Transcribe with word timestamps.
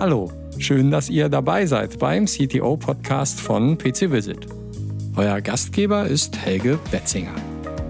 Hallo, 0.00 0.32
schön, 0.56 0.90
dass 0.90 1.10
ihr 1.10 1.28
dabei 1.28 1.66
seid 1.66 1.98
beim 1.98 2.24
CTO-Podcast 2.24 3.38
von 3.38 3.76
PC 3.76 4.10
Visit. 4.10 4.46
Euer 5.14 5.42
Gastgeber 5.42 6.06
ist 6.06 6.38
Helge 6.38 6.78
Betzinger. 6.90 7.34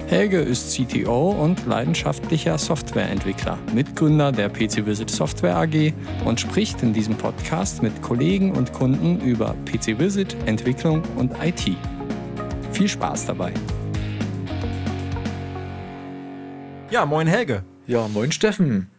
Helge 0.09 0.41
ist 0.41 0.75
CTO 0.75 1.31
und 1.31 1.65
leidenschaftlicher 1.67 2.59
Softwareentwickler, 2.59 3.61
Mitgründer 3.73 4.33
der 4.33 4.49
PC 4.49 4.85
Visit 4.87 5.09
Software 5.09 5.57
AG 5.57 5.93
und 6.25 6.41
spricht 6.41 6.83
in 6.83 6.93
diesem 6.93 7.15
Podcast 7.15 7.81
mit 7.81 8.03
Kollegen 8.03 8.57
und 8.57 8.73
Kunden 8.73 9.21
über 9.21 9.55
PC 9.67 9.97
Visit, 10.01 10.37
Entwicklung 10.47 11.03
und 11.15 11.31
IT. 11.41 11.77
Viel 12.73 12.89
Spaß 12.89 13.27
dabei. 13.27 13.55
Ja, 16.91 17.07
moin 17.07 17.29
Helge. 17.29 17.63
Ja, 17.87 18.09
moin 18.09 18.33
Steffen. 18.33 18.91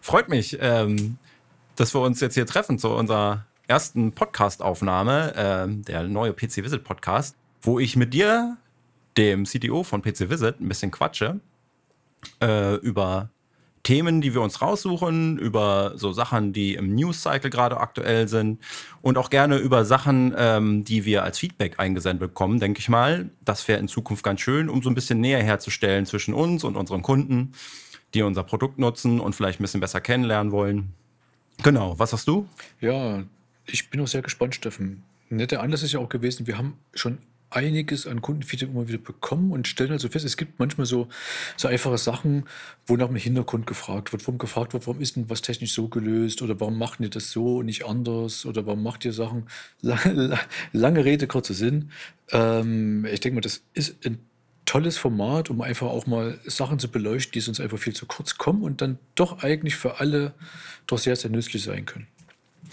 Freut 0.00 0.28
mich, 0.28 0.58
ähm, 0.60 1.18
dass 1.76 1.94
wir 1.94 2.00
uns 2.00 2.20
jetzt 2.20 2.34
hier 2.34 2.46
treffen 2.46 2.78
zu 2.78 2.90
unserer 2.90 3.46
ersten 3.66 4.12
Podcast-Aufnahme, 4.12 5.34
äh, 5.34 5.82
der 5.84 6.04
neue 6.04 6.32
PC 6.32 6.58
Visit 6.58 6.84
Podcast, 6.84 7.36
wo 7.62 7.78
ich 7.78 7.96
mit 7.96 8.12
dir 8.12 8.56
dem 9.16 9.44
CTO 9.44 9.82
von 9.82 10.02
PC 10.02 10.30
Visit 10.30 10.60
ein 10.60 10.68
bisschen 10.68 10.90
quatsche 10.90 11.40
äh, 12.42 12.74
über 12.76 13.30
Themen, 13.82 14.20
die 14.20 14.32
wir 14.32 14.42
uns 14.42 14.62
raussuchen, 14.62 15.38
über 15.38 15.92
so 15.96 16.12
Sachen, 16.12 16.52
die 16.52 16.74
im 16.74 16.94
News-Cycle 16.94 17.50
gerade 17.50 17.78
aktuell 17.78 18.28
sind 18.28 18.60
und 19.00 19.18
auch 19.18 19.28
gerne 19.28 19.56
über 19.56 19.84
Sachen, 19.84 20.34
ähm, 20.36 20.84
die 20.84 21.04
wir 21.04 21.24
als 21.24 21.38
Feedback 21.38 21.80
eingesendet 21.80 22.20
bekommen, 22.20 22.60
denke 22.60 22.78
ich 22.78 22.88
mal. 22.88 23.30
Das 23.44 23.66
wäre 23.66 23.80
in 23.80 23.88
Zukunft 23.88 24.22
ganz 24.22 24.40
schön, 24.40 24.68
um 24.68 24.82
so 24.82 24.90
ein 24.90 24.94
bisschen 24.94 25.20
näher 25.20 25.42
herzustellen 25.42 26.06
zwischen 26.06 26.32
uns 26.32 26.62
und 26.62 26.76
unseren 26.76 27.02
Kunden, 27.02 27.52
die 28.14 28.22
unser 28.22 28.44
Produkt 28.44 28.78
nutzen 28.78 29.18
und 29.18 29.34
vielleicht 29.34 29.58
ein 29.58 29.64
bisschen 29.64 29.80
besser 29.80 30.00
kennenlernen 30.00 30.52
wollen. 30.52 30.94
Genau, 31.62 31.98
was 31.98 32.12
hast 32.12 32.26
du? 32.28 32.46
Ja, 32.80 33.24
ich 33.66 33.90
bin 33.90 34.00
auch 34.00 34.08
sehr 34.08 34.22
gespannt, 34.22 34.54
Steffen. 34.54 35.02
Netter 35.28 35.62
Anlass 35.62 35.82
ist 35.82 35.92
ja 35.92 36.00
auch 36.00 36.08
gewesen, 36.08 36.46
wir 36.46 36.58
haben 36.58 36.76
schon 36.94 37.18
einiges 37.54 38.06
an 38.06 38.22
Kundenfeedback 38.22 38.70
immer 38.70 38.88
wieder 38.88 38.98
bekommen 38.98 39.52
und 39.52 39.68
stellen 39.68 39.92
also 39.92 40.08
fest, 40.08 40.24
es 40.24 40.36
gibt 40.36 40.58
manchmal 40.58 40.86
so, 40.86 41.08
so 41.56 41.68
einfache 41.68 41.98
Sachen, 41.98 42.44
wo 42.86 42.96
nach 42.96 43.08
dem 43.08 43.16
Hintergrund 43.16 43.66
gefragt 43.66 44.12
wird, 44.12 44.22
warum 44.26 44.38
gefragt 44.38 44.72
wird, 44.72 44.86
warum 44.86 45.00
ist 45.00 45.16
denn 45.16 45.28
was 45.28 45.42
technisch 45.42 45.72
so 45.72 45.88
gelöst 45.88 46.42
oder 46.42 46.58
warum 46.60 46.78
macht 46.78 47.00
ihr 47.00 47.10
das 47.10 47.30
so 47.30 47.58
und 47.58 47.66
nicht 47.66 47.84
anders 47.84 48.46
oder 48.46 48.66
warum 48.66 48.82
macht 48.82 49.04
ihr 49.04 49.12
Sachen, 49.12 49.46
lange 50.72 51.04
Rede, 51.04 51.26
kurzer 51.26 51.54
Sinn. 51.54 51.90
Ähm, 52.30 53.06
ich 53.10 53.20
denke 53.20 53.36
mal, 53.36 53.40
das 53.42 53.62
ist 53.74 54.04
ein 54.06 54.18
tolles 54.64 54.96
Format, 54.96 55.50
um 55.50 55.60
einfach 55.60 55.88
auch 55.88 56.06
mal 56.06 56.38
Sachen 56.44 56.78
zu 56.78 56.90
beleuchten, 56.90 57.32
die 57.32 57.40
sonst 57.40 57.60
einfach 57.60 57.78
viel 57.78 57.94
zu 57.94 58.06
kurz 58.06 58.38
kommen 58.38 58.62
und 58.62 58.80
dann 58.80 58.98
doch 59.14 59.42
eigentlich 59.42 59.76
für 59.76 60.00
alle 60.00 60.34
doch 60.86 60.98
sehr, 60.98 61.16
sehr 61.16 61.30
nützlich 61.30 61.62
sein 61.62 61.86
können. 61.86 62.06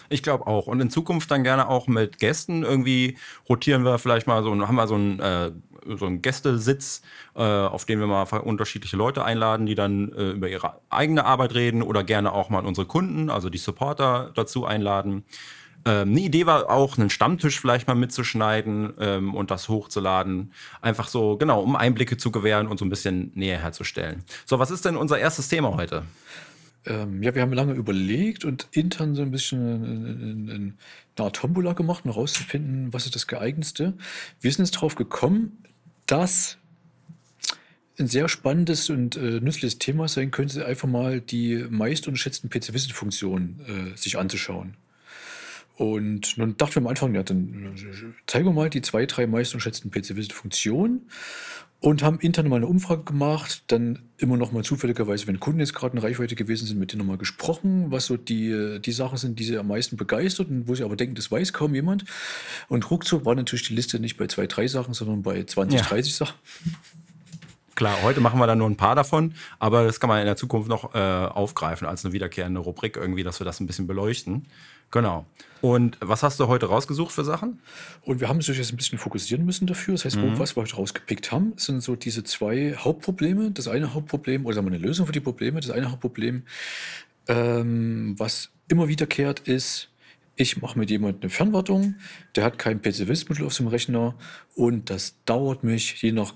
Ich 0.10 0.24
glaube 0.24 0.48
auch. 0.48 0.68
Und 0.68 0.80
in 0.82 0.90
Zukunft 0.90 1.30
dann 1.30 1.44
gerne 1.44 1.68
auch 1.68 1.88
mit 1.88 2.18
Gästen. 2.20 2.64
Irgendwie 2.64 3.18
rotieren 3.48 3.84
wir 3.84 4.00
vielleicht 4.00 4.28
mal 4.28 4.44
so, 4.44 4.52
haben 4.68 4.76
wir 4.76 4.88
so 4.88 4.96
einen, 4.96 5.20
äh, 5.20 5.52
so 5.98 6.06
einen 6.08 6.22
Gästesitz, 6.22 7.02
äh, 7.36 7.42
auf 7.42 7.86
den 7.86 8.00
wir 8.00 8.08
mal 8.08 8.24
unterschiedliche 8.24 8.98
Leute 8.98 9.24
einladen, 9.24 9.66
die 9.66 9.76
dann 9.76 10.12
äh, 10.14 10.32
über 10.32 10.50
ihre 10.50 10.80
eigene 10.90 11.26
Arbeit 11.26 11.54
reden 11.54 11.84
oder 11.84 12.04
gerne 12.04 12.34
auch 12.34 12.50
mal 12.50 12.66
unsere 12.66 12.88
Kunden, 12.88 13.30
also 13.30 13.50
die 13.50 13.58
Supporter 13.60 14.32
dazu 14.36 14.66
einladen. 14.66 15.24
Ähm, 15.86 16.10
eine 16.10 16.20
Idee 16.20 16.46
war 16.46 16.70
auch, 16.70 16.98
einen 16.98 17.10
Stammtisch 17.10 17.60
vielleicht 17.60 17.88
mal 17.88 17.96
mitzuschneiden 17.96 18.94
ähm, 19.00 19.34
und 19.34 19.52
das 19.52 19.70
hochzuladen. 19.70 20.54
Einfach 20.82 21.08
so, 21.08 21.38
genau, 21.38 21.62
um 21.62 21.76
Einblicke 21.76 22.18
zu 22.18 22.32
gewähren 22.32 22.68
und 22.68 22.78
so 22.78 22.86
ein 22.86 22.90
bisschen 22.90 23.32
näher 23.36 23.60
herzustellen. 23.60 24.24
So, 24.46 24.60
was 24.60 24.72
ist 24.72 24.86
denn 24.86 24.96
unser 24.96 25.20
erstes 25.20 25.48
Thema 25.48 25.76
heute? 25.76 26.04
Ähm, 26.86 27.22
ja, 27.24 27.36
wir 27.36 27.42
haben 27.42 27.54
lange 27.54 27.74
überlegt 27.74 28.46
und 28.46 28.68
intern 28.72 29.16
so 29.16 29.22
ein 29.22 29.32
bisschen 29.32 30.76
eine 31.18 31.26
Art 31.26 31.36
Tombola 31.36 31.74
gemacht, 31.74 32.06
um 32.06 32.12
herauszufinden, 32.12 32.94
was 32.94 33.06
ist 33.06 33.16
das 33.16 33.28
geeignetste. 33.28 33.94
Wir 34.40 34.52
sind 34.52 34.66
jetzt 34.66 34.72
drauf 34.72 34.96
gekommen, 34.96 35.64
dass 36.06 36.58
ein 38.00 38.08
sehr 38.08 38.30
spannendes 38.30 38.90
und 38.90 39.18
äh, 39.18 39.42
nützliches 39.42 39.78
Thema 39.78 40.08
sein 40.08 40.32
könnte, 40.32 40.66
einfach 40.66 40.88
mal 40.88 41.20
die 41.20 41.66
meist 41.70 42.08
unterschätzten 42.08 42.50
PC-Visit-Funktionen 42.50 43.94
äh, 43.94 43.98
sich 43.98 44.18
anzuschauen. 44.18 44.78
Und 45.80 46.38
nun 46.38 46.58
dachten 46.58 46.76
wir 46.76 46.82
am 46.82 46.88
Anfang, 46.88 47.16
ja, 47.16 47.24
dann 47.24 47.74
zeigen 48.28 48.46
wir 48.46 48.52
mal 48.52 48.70
die 48.70 48.82
zwei, 48.82 49.06
drei 49.06 49.28
meist 49.28 49.54
unterschätzten 49.54 49.90
PC-Visit-Funktionen 49.92 51.08
und 51.80 52.04
haben 52.04 52.20
intern 52.20 52.50
mal 52.50 52.58
eine 52.58 52.68
Umfrage 52.68 53.04
gemacht, 53.04 53.64
dann 53.68 54.00
immer 54.18 54.36
noch 54.36 54.52
mal 54.52 54.62
zufälligerweise, 54.62 55.26
wenn 55.28 55.40
Kunden 55.40 55.62
jetzt 55.62 55.74
gerade 55.74 55.96
in 55.96 56.04
Reichweite 56.04 56.36
gewesen 56.36 56.68
sind, 56.68 56.80
mit 56.80 56.92
denen 56.92 57.00
nochmal 57.00 57.18
gesprochen, 57.18 57.92
was 57.92 58.08
so 58.08 58.18
die, 58.18 58.82
die 58.82 58.92
Sachen 58.92 59.18
sind, 59.18 59.40
die 59.40 59.46
sie 59.46 59.58
am 59.58 59.70
meisten 59.70 59.96
begeistert 59.96 60.50
und 60.50 60.68
wo 60.68 60.76
sie 60.76 60.84
aber 60.84 60.98
denken, 60.98 61.16
das 61.16 61.32
weiß 61.32 61.54
kaum 61.54 61.74
jemand. 61.74 62.04
Und 62.68 62.92
ruckzuck 62.92 63.24
war 63.24 63.36
natürlich 63.36 63.70
die 63.70 63.76
Liste 63.76 64.02
nicht 64.02 64.18
bei 64.18 64.28
zwei, 64.28 64.48
drei 64.48 64.68
Sachen, 64.68 64.94
sondern 64.94 65.24
bei 65.24 65.42
20, 65.46 65.80
ja. 65.80 65.86
30 65.86 66.14
Sachen. 66.14 66.36
Klar, 67.76 68.04
heute 68.04 68.20
machen 68.20 68.38
wir 68.38 68.48
dann 68.48 68.58
nur 68.58 68.70
ein 68.70 68.76
paar 68.76 68.96
davon, 68.96 69.34
aber 69.60 69.86
das 69.86 70.02
kann 70.02 70.10
man 70.10 70.20
in 70.20 70.26
der 70.26 70.36
Zukunft 70.36 70.68
noch 70.68 70.94
äh, 70.94 70.98
aufgreifen 70.98 71.88
als 71.88 72.04
eine 72.04 72.14
wiederkehrende 72.14 72.60
Rubrik 72.60 72.98
irgendwie, 72.98 73.24
dass 73.24 73.40
wir 73.40 73.46
das 73.46 73.62
ein 73.62 73.68
bisschen 73.68 73.88
beleuchten. 73.88 74.48
Genau. 74.92 75.26
Und 75.62 75.98
was 76.00 76.24
hast 76.24 76.40
du 76.40 76.48
heute 76.48 76.68
rausgesucht 76.68 77.12
für 77.12 77.26
Sachen? 77.26 77.60
Und 78.02 78.22
wir 78.22 78.30
haben 78.30 78.38
uns 78.38 78.48
jetzt 78.48 78.72
ein 78.72 78.78
bisschen 78.78 78.98
fokussieren 78.98 79.46
müssen 79.46 79.68
dafür. 79.68 79.94
Das 79.94 80.06
heißt, 80.06 80.16
mhm. 80.16 80.40
was 80.40 80.56
wir 80.56 80.64
heute 80.64 80.76
rausgepickt 80.76 81.32
haben, 81.32 81.54
sind 81.58 81.82
so 81.82 81.96
diese 81.96 82.24
zwei 82.24 82.76
Hauptprobleme. 82.78 83.52
Das 83.52 83.68
eine 83.68 83.94
Hauptproblem, 83.94 84.46
oder 84.46 84.56
sagen 84.56 84.68
wir 84.68 84.74
eine 84.74 84.86
Lösung 84.86 85.06
für 85.06 85.12
die 85.12 85.20
Probleme. 85.20 85.60
Das 85.60 85.70
eine 85.70 85.92
Hauptproblem, 85.92 86.44
ähm, 87.28 88.16
was 88.18 88.52
immer 88.70 88.88
wiederkehrt, 88.88 89.42
ist, 89.42 89.90
ich 90.36 90.62
mache 90.62 90.80
mit 90.80 90.90
jemandem 90.90 91.24
eine 91.24 91.30
Fernwartung, 91.30 91.96
der 92.36 92.46
hat 92.46 92.58
kein 92.58 92.82
PCV-Mittel 92.82 93.46
auf 93.46 93.54
seinem 93.54 93.68
Rechner 93.68 94.16
und 94.56 94.90
das 94.90 95.16
dauert 95.26 95.66
mich 95.66 96.02
je 96.02 96.14
nach 96.14 96.34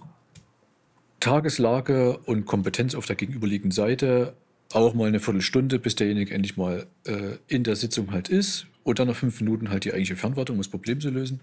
Tageslage 1.22 2.18
und 2.18 2.46
Kompetenz 2.46 2.96
auf 2.96 3.06
der 3.06 3.16
gegenüberliegenden 3.16 3.72
Seite 3.72 4.36
auch 4.76 4.94
mal 4.94 5.08
eine 5.08 5.20
Viertelstunde, 5.20 5.80
bis 5.80 5.96
derjenige 5.96 6.34
endlich 6.34 6.58
mal 6.58 6.88
äh, 7.06 7.38
in 7.48 7.64
der 7.64 7.76
Sitzung 7.76 8.12
halt 8.12 8.30
ist 8.30 8.68
und 8.84 9.00
dann 9.00 9.08
nach 9.08 9.16
fünf 9.16 9.40
Minuten 9.40 9.70
halt 9.70 9.86
die 9.86 9.92
eigentliche 9.92 10.16
Fernwartung, 10.16 10.56
um 10.56 10.62
das 10.62 10.70
Problem 10.70 11.00
zu 11.00 11.10
lösen. 11.10 11.42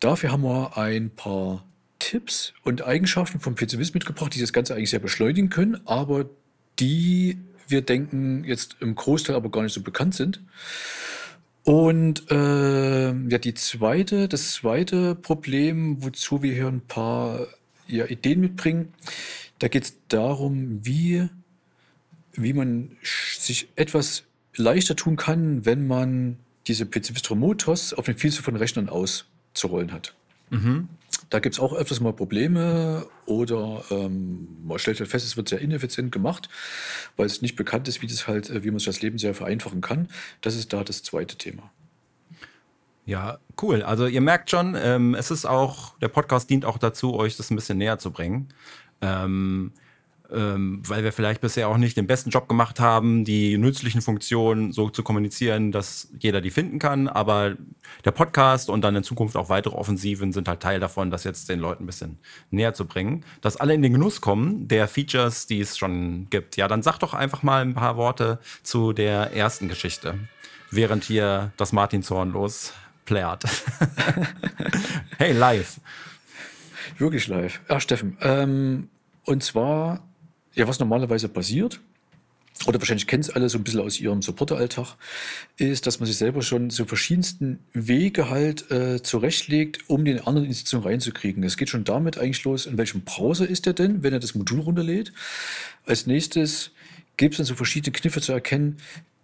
Dafür 0.00 0.32
haben 0.32 0.42
wir 0.42 0.76
ein 0.76 1.10
paar 1.10 1.64
Tipps 1.98 2.52
und 2.62 2.84
Eigenschaften 2.84 3.40
vom 3.40 3.54
PCWIS 3.54 3.94
mitgebracht, 3.94 4.34
die 4.34 4.40
das 4.40 4.52
Ganze 4.52 4.74
eigentlich 4.74 4.90
sehr 4.90 5.00
beschleunigen 5.00 5.50
können, 5.50 5.80
aber 5.86 6.28
die 6.78 7.38
wir 7.68 7.82
denken 7.82 8.44
jetzt 8.44 8.76
im 8.80 8.94
Großteil 8.94 9.36
aber 9.36 9.50
gar 9.50 9.62
nicht 9.62 9.72
so 9.72 9.82
bekannt 9.82 10.14
sind. 10.14 10.40
Und 11.64 12.30
äh, 12.30 13.08
ja, 13.08 13.38
die 13.38 13.54
zweite, 13.54 14.28
das 14.28 14.52
zweite 14.52 15.16
Problem, 15.16 16.02
wozu 16.04 16.42
wir 16.42 16.54
hier 16.54 16.68
ein 16.68 16.82
paar 16.82 17.48
ja, 17.88 18.06
Ideen 18.06 18.40
mitbringen, 18.40 18.94
da 19.58 19.68
geht 19.68 19.84
es 19.84 19.96
darum, 20.08 20.84
wie 20.86 21.28
wie 22.36 22.52
man 22.52 22.96
sich 23.02 23.68
etwas 23.76 24.24
leichter 24.54 24.96
tun 24.96 25.16
kann, 25.16 25.64
wenn 25.64 25.86
man 25.86 26.38
diese 26.66 26.84
PC-Bistro-Motos 26.86 27.94
auf 27.94 28.06
den 28.06 28.16
Vielzahl 28.16 28.42
von 28.42 28.56
Rechnern 28.56 28.88
auszurollen 28.88 29.92
hat. 29.92 30.14
Mhm. 30.50 30.88
Da 31.30 31.40
gibt 31.40 31.54
es 31.54 31.60
auch 31.60 31.72
öfters 31.72 32.00
mal 32.00 32.12
Probleme 32.12 33.06
oder 33.24 33.84
ähm, 33.90 34.48
man 34.64 34.78
stellt 34.78 35.00
halt 35.00 35.10
fest, 35.10 35.26
es 35.26 35.36
wird 35.36 35.48
sehr 35.48 35.60
ineffizient 35.60 36.12
gemacht, 36.12 36.48
weil 37.16 37.26
es 37.26 37.42
nicht 37.42 37.56
bekannt 37.56 37.88
ist, 37.88 38.00
wie, 38.02 38.06
das 38.06 38.28
halt, 38.28 38.50
äh, 38.50 38.62
wie 38.62 38.70
man 38.70 38.78
sich 38.78 38.86
das 38.86 39.02
Leben 39.02 39.18
sehr 39.18 39.34
vereinfachen 39.34 39.80
kann. 39.80 40.08
Das 40.40 40.54
ist 40.54 40.72
da 40.72 40.84
das 40.84 41.02
zweite 41.02 41.36
Thema. 41.36 41.70
Ja, 43.06 43.38
cool. 43.62 43.82
Also 43.82 44.06
ihr 44.06 44.20
merkt 44.20 44.50
schon, 44.50 44.76
ähm, 44.76 45.14
es 45.14 45.30
ist 45.30 45.46
auch, 45.46 45.96
der 45.98 46.08
Podcast 46.08 46.50
dient 46.50 46.64
auch 46.64 46.78
dazu, 46.78 47.14
euch 47.14 47.36
das 47.36 47.50
ein 47.50 47.56
bisschen 47.56 47.78
näher 47.78 47.98
zu 47.98 48.10
bringen. 48.10 48.48
Ähm, 49.00 49.72
ähm, 50.32 50.82
weil 50.86 51.04
wir 51.04 51.12
vielleicht 51.12 51.40
bisher 51.40 51.68
auch 51.68 51.76
nicht 51.76 51.96
den 51.96 52.06
besten 52.06 52.30
Job 52.30 52.48
gemacht 52.48 52.80
haben, 52.80 53.24
die 53.24 53.58
nützlichen 53.58 54.00
Funktionen 54.00 54.72
so 54.72 54.88
zu 54.88 55.02
kommunizieren, 55.02 55.72
dass 55.72 56.08
jeder 56.18 56.40
die 56.40 56.50
finden 56.50 56.78
kann. 56.78 57.08
Aber 57.08 57.56
der 58.04 58.10
Podcast 58.10 58.70
und 58.70 58.82
dann 58.82 58.96
in 58.96 59.02
Zukunft 59.02 59.36
auch 59.36 59.48
weitere 59.48 59.74
Offensiven 59.74 60.32
sind 60.32 60.48
halt 60.48 60.60
Teil 60.60 60.80
davon, 60.80 61.10
das 61.10 61.24
jetzt 61.24 61.48
den 61.48 61.60
Leuten 61.60 61.84
ein 61.84 61.86
bisschen 61.86 62.18
näher 62.50 62.74
zu 62.74 62.86
bringen, 62.86 63.24
dass 63.40 63.56
alle 63.56 63.74
in 63.74 63.82
den 63.82 63.92
Genuss 63.92 64.20
kommen 64.20 64.68
der 64.68 64.88
Features, 64.88 65.46
die 65.46 65.60
es 65.60 65.78
schon 65.78 66.28
gibt. 66.30 66.56
Ja, 66.56 66.68
dann 66.68 66.82
sag 66.82 66.98
doch 66.98 67.14
einfach 67.14 67.42
mal 67.42 67.62
ein 67.62 67.74
paar 67.74 67.96
Worte 67.96 68.38
zu 68.62 68.92
der 68.92 69.32
ersten 69.34 69.68
Geschichte, 69.68 70.18
während 70.70 71.04
hier 71.04 71.52
das 71.56 71.72
Martinshorn 71.72 72.32
los 72.32 72.72
plärt. 73.04 73.44
hey, 75.18 75.32
live. 75.32 75.80
Wirklich 76.98 77.28
live. 77.28 77.60
Ja, 77.68 77.80
Steffen. 77.80 78.18
Ähm, 78.20 78.88
und 79.24 79.42
zwar 79.42 80.00
ja, 80.56 80.66
was 80.66 80.80
normalerweise 80.80 81.28
passiert, 81.28 81.80
oder 82.66 82.80
wahrscheinlich 82.80 83.06
kennen 83.06 83.20
es 83.20 83.30
alle 83.30 83.48
so 83.48 83.58
ein 83.58 83.64
bisschen 83.64 83.80
aus 83.80 84.00
ihrem 84.00 84.22
Supporteralltag, 84.22 84.96
ist, 85.56 85.86
dass 85.86 86.00
man 86.00 86.06
sich 86.06 86.16
selber 86.16 86.42
schon 86.42 86.70
so 86.70 86.84
verschiedensten 86.84 87.58
Wege 87.72 88.30
halt 88.30 88.70
äh, 88.70 89.02
zurechtlegt, 89.02 89.88
um 89.88 90.04
den 90.04 90.20
anderen 90.20 90.44
in 90.44 90.50
die 90.50 90.56
Sitzung 90.56 90.82
reinzukriegen. 90.82 91.42
Es 91.44 91.56
geht 91.56 91.68
schon 91.68 91.84
damit 91.84 92.18
eigentlich 92.18 92.42
los, 92.44 92.66
in 92.66 92.78
welchem 92.78 93.02
Browser 93.02 93.48
ist 93.48 93.66
er 93.66 93.74
denn, 93.74 94.02
wenn 94.02 94.12
er 94.12 94.20
das 94.20 94.34
Modul 94.34 94.60
runterlädt. 94.60 95.12
Als 95.84 96.06
nächstes 96.06 96.70
gibt 97.16 97.34
es 97.34 97.38
dann 97.38 97.46
so 97.46 97.54
verschiedene 97.54 97.92
Kniffe 97.92 98.20
zu 98.20 98.32
erkennen, 98.32 98.78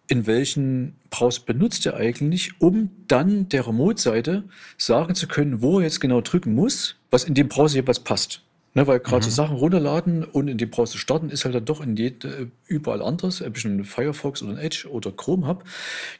in 0.08 0.26
welchen 0.26 0.94
Browser 1.10 1.42
benutzt 1.46 1.86
er 1.86 1.96
eigentlich, 1.96 2.60
um 2.60 2.90
dann 3.08 3.48
der 3.48 3.66
Remote-Seite 3.66 4.44
sagen 4.76 5.14
zu 5.14 5.26
können, 5.26 5.62
wo 5.62 5.78
er 5.78 5.84
jetzt 5.84 6.00
genau 6.00 6.20
drücken 6.20 6.54
muss, 6.54 6.96
was 7.10 7.24
in 7.24 7.34
dem 7.34 7.48
Browser 7.48 7.76
jeweils 7.76 8.00
passt. 8.00 8.42
Ne, 8.74 8.86
weil 8.86 9.00
gerade 9.00 9.22
so 9.22 9.30
Sachen 9.30 9.56
runterladen 9.56 10.24
und 10.24 10.48
in 10.48 10.56
dem 10.56 10.70
Browser 10.70 10.96
starten 10.96 11.28
ist 11.28 11.44
halt 11.44 11.54
dann 11.54 11.66
doch 11.66 11.82
in 11.82 11.94
jede, 11.94 12.50
überall 12.66 13.02
anders, 13.02 13.42
ob 13.42 13.58
ich 13.58 13.66
einen 13.66 13.84
Firefox 13.84 14.40
oder 14.40 14.52
einen 14.52 14.60
Edge 14.60 14.88
oder 14.90 15.12
Chrome 15.12 15.46
habe. 15.46 15.64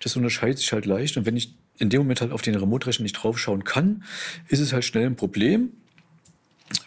Das 0.03 0.17
unterscheidet 0.17 0.59
sich 0.59 0.71
halt 0.73 0.85
leicht. 0.85 1.17
Und 1.17 1.25
wenn 1.25 1.37
ich 1.37 1.55
in 1.79 1.89
dem 1.89 2.03
Moment 2.03 2.21
halt 2.21 2.31
auf 2.31 2.43
den 2.43 2.55
Remote-Rechner 2.55 3.05
nicht 3.05 3.15
draufschauen 3.15 3.65
kann, 3.65 4.05
ist 4.49 4.61
es 4.61 4.75
halt 4.75 4.85
schnell 4.85 5.07
ein 5.07 5.17
Problem. 5.17 5.71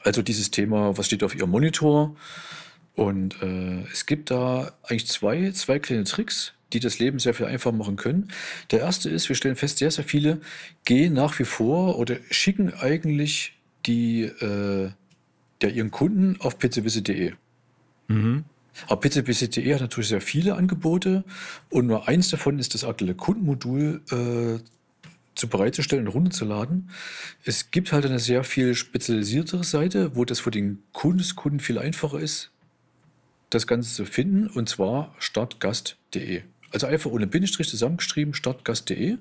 Also 0.04 0.22
dieses 0.22 0.52
Thema, 0.52 0.96
was 0.98 1.08
steht 1.08 1.24
auf 1.24 1.36
Ihrem 1.36 1.50
Monitor? 1.50 2.16
Und 2.94 3.42
äh, 3.42 3.82
es 3.92 4.06
gibt 4.06 4.30
da 4.30 4.72
eigentlich 4.84 5.08
zwei, 5.08 5.52
zwei 5.52 5.80
kleine 5.80 6.04
Tricks, 6.04 6.54
die 6.74 6.80
das 6.80 7.00
Leben 7.00 7.18
sehr 7.18 7.34
viel 7.34 7.48
einfacher 7.48 7.76
machen 7.76 7.96
können. 7.96 8.30
Der 8.72 8.82
erste 8.82 9.10
ist, 9.10 9.30
wir 9.30 9.36
stellen 9.36 9.56
fest, 9.56 9.80
sehr, 9.80 9.92
sehr 9.92 10.04
viele 10.04 10.42
gehen 10.86 11.14
nach 11.14 11.40
wie 11.40 11.44
vor 11.44 11.98
oder 11.98 12.18
schicken 12.30 12.74
eigentlich 12.74 13.54
die, 13.86 14.24
äh, 14.24 14.92
der, 15.62 15.74
ihren 15.74 15.92
Kunden 15.92 16.38
auf 16.40 16.58
pcvisit.de. 16.60 17.34
Aber 18.88 19.00
pcvisit.de 19.02 19.74
hat 19.74 19.82
natürlich 19.82 20.10
sehr 20.10 20.22
viele 20.22 20.56
Angebote 20.56 21.24
und 21.70 21.88
nur 21.88 22.08
eins 22.08 22.30
davon 22.30 22.60
ist 22.60 22.74
das 22.74 22.84
aktuelle 22.84 23.16
Kundenmodul 23.16 24.02
äh, 24.12 24.64
zu 25.36 25.48
bereitzustellen 25.48 26.08
und 26.08 26.14
runterzuladen. 26.14 26.90
Es 27.44 27.72
gibt 27.72 27.92
halt 27.92 28.06
eine 28.06 28.20
sehr 28.20 28.44
viel 28.44 28.76
spezialisiertere 28.76 29.64
Seite, 29.64 30.16
wo 30.16 30.26
das 30.26 30.40
für 30.40 30.52
den 30.52 30.84
Kunden 30.94 31.60
viel 31.60 31.78
einfacher 31.78 32.20
ist, 32.20 32.52
das 33.50 33.68
Ganze 33.68 33.94
zu 33.94 34.06
finden, 34.06 34.48
und 34.48 34.70
zwar 34.70 35.14
startgast.de. 35.20 36.44
Also 36.72 36.88
einfach 36.88 37.12
ohne 37.12 37.28
Bindestrich 37.28 37.70
zusammengeschrieben, 37.70 38.34
startgast.de. 38.34 39.18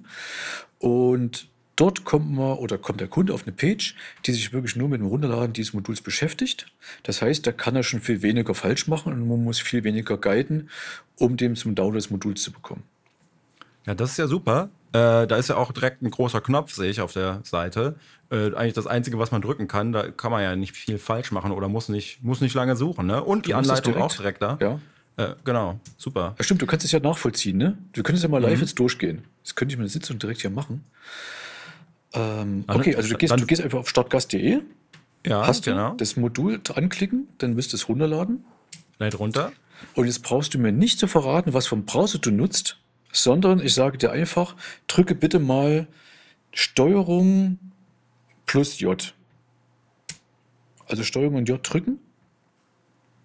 Und 0.78 1.48
dort 1.76 2.04
kommt 2.04 2.30
man 2.32 2.58
oder 2.58 2.78
kommt 2.78 3.00
der 3.00 3.08
Kunde 3.08 3.34
auf 3.34 3.42
eine 3.42 3.52
Page, 3.52 3.94
die 4.26 4.32
sich 4.32 4.52
wirklich 4.52 4.76
nur 4.76 4.88
mit 4.88 5.00
dem 5.00 5.06
Runterladen 5.06 5.52
dieses 5.52 5.72
Moduls 5.72 6.00
beschäftigt. 6.00 6.66
Das 7.02 7.22
heißt, 7.22 7.46
da 7.46 7.52
kann 7.52 7.76
er 7.76 7.82
schon 7.82 8.00
viel 8.00 8.22
weniger 8.22 8.54
falsch 8.54 8.88
machen 8.88 9.12
und 9.12 9.28
man 9.28 9.42
muss 9.42 9.60
viel 9.60 9.84
weniger 9.84 10.16
guiden, 10.16 10.70
um 11.18 11.36
dem 11.36 11.56
zum 11.56 11.74
Download 11.74 11.98
des 11.98 12.10
Moduls 12.10 12.42
zu 12.42 12.52
bekommen. 12.52 12.82
Ja, 13.86 13.94
das 13.94 14.12
ist 14.12 14.18
ja 14.18 14.26
super. 14.26 14.70
Äh, 14.92 15.26
da 15.26 15.36
ist 15.36 15.48
ja 15.48 15.56
auch 15.56 15.72
direkt 15.72 16.02
ein 16.02 16.10
großer 16.10 16.40
Knopf, 16.40 16.72
sehe 16.72 16.90
ich 16.90 17.00
auf 17.00 17.12
der 17.12 17.40
Seite. 17.42 17.96
Äh, 18.30 18.54
eigentlich 18.54 18.74
das 18.74 18.86
Einzige, 18.86 19.18
was 19.18 19.32
man 19.32 19.42
drücken 19.42 19.68
kann. 19.68 19.92
Da 19.92 20.10
kann 20.10 20.30
man 20.30 20.42
ja 20.42 20.56
nicht 20.56 20.74
viel 20.74 20.98
falsch 20.98 21.32
machen 21.32 21.50
oder 21.50 21.68
muss 21.68 21.88
nicht, 21.88 22.22
muss 22.22 22.40
nicht 22.40 22.54
lange 22.54 22.76
suchen. 22.76 23.06
Ne? 23.06 23.22
Und 23.22 23.46
die 23.46 23.50
Du 23.50 23.58
es 23.58 23.68
Anleitung 23.68 23.96
auch 23.96 24.14
direkt 24.14 24.40
da. 24.40 24.56
Ja. 24.60 24.80
Äh, 25.16 25.34
genau, 25.44 25.78
super. 25.96 26.34
Ja, 26.38 26.44
stimmt, 26.44 26.62
du 26.62 26.66
kannst 26.66 26.84
es 26.84 26.92
ja 26.92 26.98
nachvollziehen, 26.98 27.56
ne? 27.56 27.78
Du 27.92 28.02
könntest 28.02 28.24
ja 28.24 28.28
mal 28.28 28.42
live 28.42 28.60
jetzt 28.60 28.78
durchgehen. 28.78 29.24
Das 29.44 29.54
könnte 29.54 29.72
ich 29.72 29.78
mit 29.78 29.84
der 29.84 29.92
Sitzung 29.92 30.18
direkt 30.18 30.40
hier 30.40 30.50
machen. 30.50 30.84
Ähm, 32.14 32.64
okay, 32.68 32.94
also 32.96 33.08
du 33.10 33.16
gehst, 33.18 33.32
Dann- 33.32 33.40
du 33.40 33.46
gehst 33.46 33.62
einfach 33.62 33.78
auf 33.80 33.88
startgast.de, 33.88 34.60
Ja, 35.26 35.46
hast 35.46 35.66
du 35.66 35.70
genau. 35.72 35.94
das 35.94 36.16
Modul 36.16 36.60
anklicken, 36.74 37.28
dann 37.38 37.56
wirst 37.56 37.72
du 37.72 37.76
es 37.76 37.88
runterladen. 37.88 38.44
Gleich 38.98 39.18
runter. 39.18 39.52
Und 39.94 40.06
jetzt 40.06 40.22
brauchst 40.22 40.54
du 40.54 40.58
mir 40.58 40.70
nicht 40.72 40.98
zu 40.98 41.06
verraten, 41.08 41.52
was 41.52 41.66
vom 41.66 41.84
Browser 41.84 42.18
du 42.18 42.30
nutzt, 42.30 42.78
sondern 43.12 43.60
ich 43.60 43.74
sage 43.74 43.98
dir 43.98 44.12
einfach, 44.12 44.54
drücke 44.86 45.14
bitte 45.14 45.38
mal 45.40 45.88
Steuerung 46.52 47.58
plus 48.46 48.78
J. 48.80 49.12
Also 50.86 51.02
Steuerung 51.02 51.34
und 51.36 51.48
J 51.48 51.58
drücken. 51.62 51.98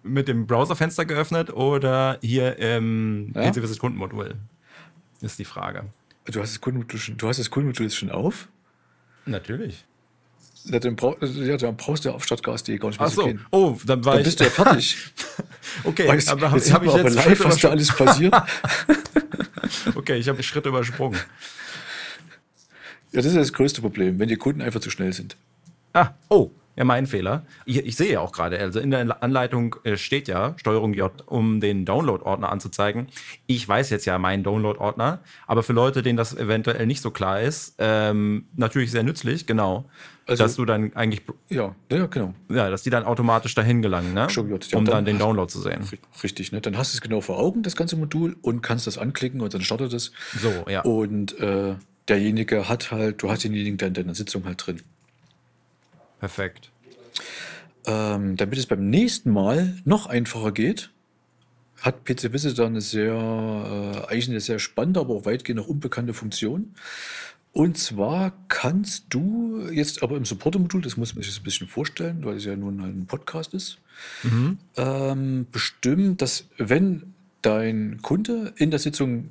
Mit 0.02 0.28
dem 0.28 0.46
Browserfenster 0.46 1.04
geöffnet 1.04 1.52
oder 1.52 2.18
hier 2.22 2.58
im 2.58 3.32
Ja. 3.34 3.50
PC 3.50 3.62
Visit 3.62 3.78
Kundenmodul? 3.78 4.34
Ist 5.20 5.38
die 5.38 5.44
Frage. 5.44 5.84
Du 6.24 6.40
hast 6.40 6.54
das 6.54 6.60
Kundenmodul 6.60 6.98
schon, 6.98 7.16
du 7.18 7.28
hast 7.28 7.38
das 7.38 7.50
Kundenmodul 7.50 7.90
schon 7.90 8.10
auf. 8.10 8.48
Natürlich. 9.26 9.84
Ja, 10.64 10.78
dann, 10.78 10.94
brauch, 10.96 11.16
ja, 11.22 11.56
dann 11.56 11.76
brauchst 11.76 12.04
du 12.04 12.10
auf 12.10 12.24
startgas.de 12.24 12.76
gar 12.78 12.88
nicht 12.88 13.00
mehr 13.00 13.08
Ach 13.08 13.12
so. 13.12 13.24
gehen. 13.24 13.46
Oh, 13.50 13.78
dann 13.86 14.04
war 14.04 14.12
Dann 14.12 14.20
ich. 14.20 14.26
bist 14.26 14.40
du 14.40 14.44
ja 14.44 14.50
fertig. 14.50 14.96
okay, 15.84 16.06
Weißt, 16.06 16.28
aber 16.28 16.50
habe 16.50 16.58
jetzt 16.58 16.72
hab 16.72 16.82
ich 16.82 16.90
aber 16.90 17.02
jetzt 17.02 17.14
live, 17.14 17.44
was 17.44 17.58
da 17.58 17.68
alles 17.70 17.94
passiert. 17.94 18.34
Okay, 19.94 20.16
ich 20.18 20.28
habe 20.28 20.42
Schritte 20.42 20.68
übersprungen. 20.68 21.18
Ja, 23.12 23.22
das 23.22 23.26
ist 23.26 23.36
das 23.36 23.52
größte 23.52 23.80
Problem, 23.80 24.18
wenn 24.18 24.28
die 24.28 24.36
Kunden 24.36 24.60
einfach 24.60 24.80
zu 24.80 24.90
schnell 24.90 25.12
sind. 25.12 25.36
Ah, 25.94 26.10
oh, 26.28 26.50
ja, 26.80 26.84
mein 26.86 27.06
Fehler. 27.06 27.44
Ich, 27.66 27.76
ich 27.76 27.94
sehe 27.94 28.10
ja 28.10 28.20
auch 28.20 28.32
gerade, 28.32 28.58
also 28.58 28.80
in 28.80 28.90
der 28.90 29.22
Anleitung 29.22 29.76
äh, 29.84 29.98
steht 29.98 30.28
ja 30.28 30.54
Steuerung 30.56 30.94
J, 30.94 31.12
um 31.26 31.60
den 31.60 31.84
Download-Ordner 31.84 32.50
anzuzeigen. 32.50 33.08
Ich 33.46 33.68
weiß 33.68 33.90
jetzt 33.90 34.06
ja 34.06 34.18
meinen 34.18 34.42
Download-Ordner, 34.42 35.20
aber 35.46 35.62
für 35.62 35.74
Leute, 35.74 36.00
denen 36.00 36.16
das 36.16 36.34
eventuell 36.34 36.86
nicht 36.86 37.02
so 37.02 37.10
klar 37.10 37.42
ist, 37.42 37.74
ähm, 37.76 38.46
natürlich 38.56 38.90
sehr 38.92 39.02
nützlich, 39.02 39.46
genau. 39.46 39.84
Also- 40.26 40.42
dass 40.42 40.56
du 40.56 40.64
dann 40.64 40.96
eigentlich, 40.96 41.20
Ja, 41.50 41.74
ja, 41.92 42.06
genau. 42.06 42.32
ja, 42.48 42.70
dass 42.70 42.82
die 42.82 42.88
dann 42.88 43.04
automatisch 43.04 43.54
dahin 43.54 43.82
gelangen, 43.82 44.14
ne? 44.14 44.30
Steuerung 44.30 44.52
J, 44.52 44.72
ja, 44.72 44.78
um 44.78 44.86
dann 44.86 44.94
dann 44.94 45.04
den 45.04 45.18
Download 45.18 45.52
zu 45.52 45.60
sehen. 45.60 45.86
Richtig, 46.22 46.50
ne? 46.50 46.62
Dann 46.62 46.78
hast 46.78 46.94
du 46.94 46.96
es 46.96 47.02
genau 47.02 47.20
vor 47.20 47.38
Augen, 47.38 47.62
das 47.62 47.76
ganze 47.76 47.96
Modul, 47.96 48.36
und 48.40 48.62
kannst 48.62 48.86
das 48.86 48.96
anklicken 48.96 49.42
und 49.42 49.52
dann 49.52 49.60
startet 49.60 49.92
es. 49.92 50.12
So, 50.40 50.50
ja. 50.66 50.80
Und 50.80 51.38
äh, 51.40 51.74
derjenige 52.08 52.70
hat 52.70 52.90
halt, 52.90 53.22
du 53.22 53.30
hast 53.30 53.44
denjenigen 53.44 53.76
dann 53.76 53.88
in 53.88 53.94
deiner 53.94 54.14
Sitzung 54.14 54.46
halt 54.46 54.66
drin. 54.66 54.80
Perfekt. 56.20 56.70
Ähm, 57.86 58.36
damit 58.36 58.58
es 58.58 58.66
beim 58.66 58.88
nächsten 58.88 59.30
Mal 59.30 59.76
noch 59.84 60.06
einfacher 60.06 60.52
geht, 60.52 60.90
hat 61.80 62.04
PC 62.04 62.32
Visitor 62.32 62.66
eine 62.66 62.82
sehr, 62.82 63.14
äh, 63.14 64.06
eigentlich 64.10 64.28
eine 64.28 64.40
sehr 64.40 64.58
spannende, 64.58 65.00
aber 65.00 65.14
auch 65.14 65.24
weitgehend 65.24 65.60
noch 65.60 65.68
unbekannte 65.68 66.12
Funktion. 66.12 66.74
Und 67.52 67.78
zwar 67.78 68.32
kannst 68.48 69.06
du 69.08 69.68
jetzt 69.72 70.02
aber 70.02 70.16
im 70.16 70.24
Supporter-Modul, 70.24 70.82
das 70.82 70.96
muss 70.96 71.14
man 71.14 71.24
sich 71.24 71.32
so 71.32 71.40
ein 71.40 71.44
bisschen 71.44 71.66
vorstellen, 71.66 72.24
weil 72.24 72.36
es 72.36 72.44
ja 72.44 72.54
nun 72.54 72.80
halt 72.82 72.94
ein 72.94 73.06
Podcast 73.06 73.54
ist, 73.54 73.78
ähm, 74.76 75.46
bestimmen, 75.50 76.16
dass 76.16 76.46
wenn 76.58 77.14
dein 77.42 78.00
Kunde 78.02 78.52
in 78.56 78.70
der 78.70 78.78
Sitzung 78.78 79.30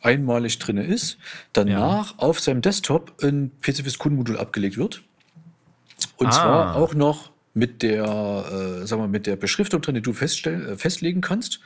einmalig 0.00 0.58
drin 0.58 0.78
ist, 0.78 1.18
danach 1.52 2.18
auf 2.18 2.40
seinem 2.40 2.62
Desktop 2.62 3.22
ein 3.22 3.50
PCFIS-Kundenmodul 3.60 4.38
abgelegt 4.38 4.78
wird. 4.78 5.02
Und 6.16 6.28
Ah. 6.28 6.32
zwar 6.32 6.76
auch 6.76 6.94
noch 6.94 7.30
mit 7.52 7.82
der, 7.82 8.04
äh, 8.82 8.86
sagen 8.86 9.02
wir, 9.02 9.08
mit 9.08 9.26
der 9.26 9.34
Beschriftung 9.36 9.80
drin, 9.82 9.96
die 9.96 10.02
du 10.02 10.12
feststell, 10.12 10.70
äh, 10.70 10.76
festlegen 10.76 11.20
kannst. 11.20 11.58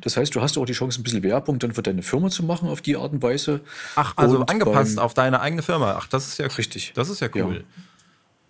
Das 0.00 0.16
heißt, 0.16 0.34
du 0.34 0.40
hast 0.42 0.58
auch 0.58 0.64
die 0.66 0.72
Chance, 0.72 1.00
ein 1.00 1.04
bisschen 1.04 1.22
Werbung 1.22 1.58
dann 1.60 1.72
für 1.72 1.82
deine 1.82 2.02
Firma 2.02 2.30
zu 2.30 2.42
machen 2.42 2.68
auf 2.68 2.80
die 2.82 2.96
Art 2.96 3.12
und 3.12 3.22
Weise. 3.22 3.60
Ach, 3.94 4.12
also 4.16 4.38
Und 4.40 4.50
angepasst 4.50 4.96
beim- 4.96 5.04
auf 5.04 5.14
deine 5.14 5.40
eigene 5.40 5.62
Firma. 5.62 5.94
Ach, 5.96 6.08
das 6.08 6.26
ist 6.26 6.38
ja 6.38 6.46
Richtig. 6.46 6.92
Das 6.96 7.08
ist 7.08 7.20
ja 7.20 7.28
cool. 7.36 7.58
Ja. 7.58 7.82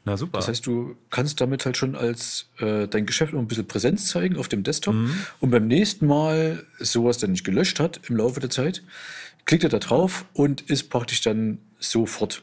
Na 0.06 0.16
super. 0.16 0.38
Das 0.38 0.48
heißt, 0.48 0.64
du 0.66 0.96
kannst 1.10 1.42
damit 1.42 1.66
halt 1.66 1.76
schon 1.76 1.94
als 1.94 2.46
äh, 2.58 2.88
dein 2.88 3.04
Geschäft 3.04 3.34
noch 3.34 3.40
ein 3.40 3.46
bisschen 3.46 3.68
Präsenz 3.68 4.08
zeigen 4.08 4.38
auf 4.38 4.48
dem 4.48 4.62
Desktop. 4.62 4.94
Und 5.40 5.50
beim 5.50 5.66
nächsten 5.68 6.06
Mal, 6.06 6.64
sowas 6.78 7.18
dann 7.18 7.32
nicht 7.32 7.44
gelöscht 7.44 7.78
hat 7.78 8.00
im 8.08 8.16
Laufe 8.16 8.40
der 8.40 8.48
Zeit, 8.48 8.82
klickt 9.44 9.62
er 9.64 9.68
da 9.70 9.78
drauf 9.78 10.24
und 10.32 10.62
ist 10.62 10.88
praktisch 10.88 11.20
dann 11.20 11.58
sofort 11.78 12.42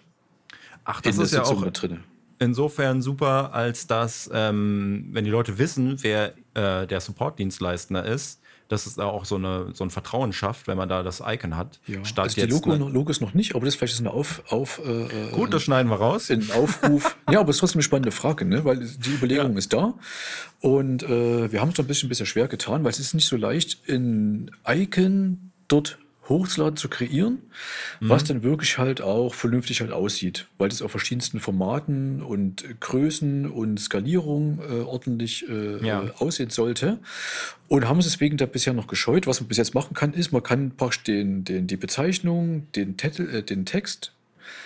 Ach, 0.86 1.00
in 1.00 1.04
das 1.06 1.16
der 1.16 1.26
ist 1.26 1.32
ja 1.34 1.44
Sitzung 1.46 1.64
auch 1.68 1.72
drin. 1.72 2.04
Insofern 2.40 3.02
super, 3.02 3.54
als 3.54 3.88
dass, 3.88 4.30
ähm, 4.34 5.10
wenn 5.12 5.26
die 5.26 5.32
Leute 5.32 5.58
wissen, 5.58 5.98
wer 6.04 6.34
äh, 6.54 6.86
der 6.88 7.00
Support-Dienstleister 7.00 8.06
ist, 8.06 8.42
dass 8.70 8.86
es 8.86 8.96
da 8.96 9.06
auch 9.06 9.24
so, 9.24 9.36
eine, 9.36 9.70
so 9.74 9.86
ein 9.86 9.90
Vertrauen 9.90 10.34
schafft, 10.34 10.68
wenn 10.68 10.76
man 10.78 10.90
da 10.90 11.02
das 11.02 11.24
Icon 11.26 11.56
hat. 11.56 11.80
Ja. 11.88 12.04
Statt 12.04 12.26
Also 12.26 12.36
die 12.36 12.42
jetzt 12.42 12.52
Logo, 12.52 12.76
ne- 12.76 12.92
Logos 12.92 13.22
noch 13.22 13.34
nicht, 13.34 13.56
aber 13.56 13.64
das 13.64 13.76
ist 13.76 13.80
vielleicht 13.80 14.00
ein 14.02 14.08
Auf, 14.08 14.44
auf, 14.50 14.82
äh, 14.86 15.32
Gut, 15.32 15.54
das 15.54 15.64
schneiden 15.64 15.90
wir 15.90 15.96
raus. 15.96 16.30
ein 16.30 16.52
Aufruf. 16.52 17.16
ja, 17.32 17.40
aber 17.40 17.50
es 17.50 17.56
ist 17.56 17.60
trotzdem 17.62 17.78
eine 17.78 17.84
spannende 17.84 18.12
Frage, 18.12 18.44
ne? 18.44 18.66
weil 18.66 18.80
die 18.80 19.12
Überlegung 19.12 19.56
ist 19.56 19.72
da. 19.72 19.94
Und 20.60 21.04
äh, 21.04 21.50
wir 21.50 21.62
haben 21.62 21.70
es 21.70 21.78
noch 21.78 21.86
ein 21.86 21.88
bisschen 21.88 22.10
bisher 22.10 22.26
schwer 22.26 22.50
getan, 22.50 22.84
weil 22.84 22.92
es 22.92 23.00
ist 23.00 23.14
nicht 23.14 23.28
so 23.28 23.38
leicht, 23.38 23.88
ein 23.90 24.52
Icon 24.68 25.52
dort 25.70 25.98
hochzuladen, 26.30 26.76
zu 26.78 26.90
kreieren, 26.90 27.40
was 28.00 28.24
Mhm. 28.24 28.28
dann 28.28 28.44
wirklich 28.44 28.78
halt 28.78 29.02
auch 29.02 29.34
vernünftig 29.34 29.82
halt 29.82 29.92
aussieht, 29.92 30.48
weil 30.58 30.70
das 30.70 30.82
auf 30.82 30.92
verschiedensten 30.92 31.40
Formaten 31.40 32.22
und 32.22 32.64
Größen 32.82 33.46
und 33.50 33.80
Skalierung 33.80 34.60
äh, 34.60 34.82
ordentlich 34.82 35.48
äh, 35.50 35.86
Ja. 35.86 36.04
äh, 36.04 36.12
aussehen 36.20 36.50
sollte. 36.50 37.00
Und 37.70 37.88
haben 37.88 37.98
uns 37.98 38.06
deswegen 38.06 38.38
da 38.38 38.46
bisher 38.46 38.74
noch 38.74 38.88
gescheut. 38.88 39.28
Was 39.28 39.40
man 39.42 39.48
bis 39.48 39.58
jetzt 39.58 39.74
machen 39.74 39.94
kann, 39.94 40.14
ist, 40.14 40.32
man 40.32 40.44
kann 40.44 40.72
praktisch 40.72 41.04
den, 41.04 41.44
den, 41.44 41.68
die 41.68 41.78
Bezeichnung, 41.78 42.68
den, 42.74 42.98
Titel, 42.98 43.28
äh, 43.34 43.44
den 43.44 43.66
Text 43.66 44.14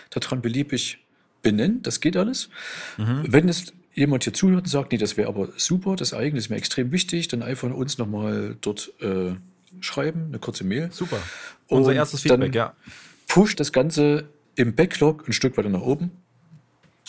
daran 0.10 0.42
beliebig 0.42 1.00
benennen. 1.42 1.82
Das 1.84 2.02
geht 2.02 2.16
alles. 2.18 2.50
Wenn 2.98 3.50
es 3.50 3.74
jemand 3.94 4.24
hier 4.24 4.34
zuhört 4.34 4.64
und 4.64 4.70
sagt, 4.70 4.92
nee, 4.92 4.98
das 4.98 5.18
wäre 5.18 5.28
aber 5.28 5.50
super, 5.58 5.96
das 5.96 6.14
eigene 6.14 6.38
ist 6.40 6.50
mir 6.50 6.56
extrem 6.56 6.92
wichtig, 6.92 7.28
dann 7.30 7.42
einfach 7.44 7.70
uns 7.72 7.98
nochmal 7.98 8.56
dort 8.62 8.94
äh, 9.02 9.34
schreiben, 9.80 10.26
eine 10.28 10.40
kurze 10.40 10.64
Mail. 10.64 10.92
Super. 10.92 11.18
Unser 11.68 11.92
Und 11.92 11.96
erstes 11.96 12.22
Feedback, 12.22 12.54
ja. 12.54 12.74
Push 13.28 13.56
das 13.56 13.72
Ganze 13.72 14.26
im 14.56 14.76
Backlog 14.76 15.28
ein 15.28 15.34
Stück 15.34 15.58
weiter 15.58 15.70
nach 15.70 15.82
oben. 15.82 16.12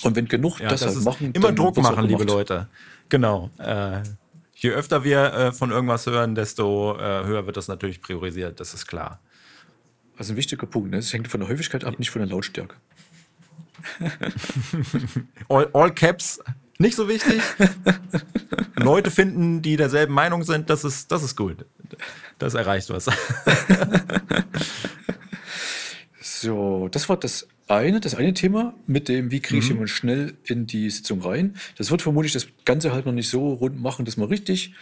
Und 0.03 0.17
wenn 0.17 0.27
genug 0.27 0.61
ja 0.61 0.69
das, 0.69 0.83
halt 0.83 0.97
ist 0.97 1.05
machen, 1.05 1.33
immer 1.33 1.53
Druck 1.53 1.77
machen, 1.77 2.07
liebe. 2.07 2.25
Leute. 2.25 2.69
Genau. 3.09 3.51
Äh, 3.59 4.03
je 4.55 4.71
öfter 4.71 5.05
wir 5.05 5.33
äh, 5.33 5.53
von 5.53 5.71
irgendwas 5.71 6.07
hören, 6.07 6.35
desto 6.35 6.97
äh, 6.97 7.25
höher 7.25 7.47
wird 7.47 7.57
das 7.57 7.69
natürlich 7.69 8.01
priorisiert, 8.01 8.59
das 8.59 8.75
ist 8.75 8.87
klar. 8.87 9.21
Das 10.17 10.27
ist 10.27 10.33
ein 10.33 10.37
wichtiger 10.37 10.67
Punkt. 10.67 10.91
Ne? 10.91 10.97
Das 10.97 11.13
hängt 11.13 11.29
von 11.29 11.41
der 11.41 11.49
Häufigkeit 11.49 11.85
ab, 11.85 11.99
nicht 11.99 12.11
von 12.11 12.21
der 12.21 12.29
Lautstärke. 12.29 12.77
All, 15.49 15.69
all 15.73 15.93
Caps, 15.93 16.41
nicht 16.79 16.95
so 16.95 17.09
wichtig. 17.09 17.41
Leute 18.77 19.11
finden, 19.11 19.63
die 19.63 19.77
derselben 19.77 20.15
Meinung 20.15 20.45
sind, 20.45 20.71
das 20.71 20.85
ist, 20.85 21.11
das 21.11 21.23
ist 21.23 21.37
gut. 21.37 21.65
Das 22.43 22.55
erreicht 22.55 22.91
was. 22.91 23.07
So, 26.21 26.89
das 26.91 27.09
war 27.09 27.17
das 27.17 27.47
eine, 27.69 28.01
das 28.01 28.15
eine 28.17 28.35
Thema 28.35 28.75
mit 28.87 29.09
dem, 29.09 29.31
wie 29.31 29.41
kriege 29.41 29.61
ich 29.61 29.69
jemanden 29.69 29.89
schnell 29.89 30.35
in 30.45 30.67
die 30.67 30.89
Sitzung 30.91 31.21
rein. 31.23 31.55
Das 31.79 31.91
wird 31.91 32.03
vermutlich 32.03 32.33
das 32.33 32.47
Ganze 32.65 32.93
halt 32.93 33.07
noch 33.07 33.13
nicht 33.13 33.29
so 33.29 33.53
rund 33.55 33.81
machen, 33.81 34.05
dass 34.05 34.17
man 34.17 34.29
richtig 34.29 34.73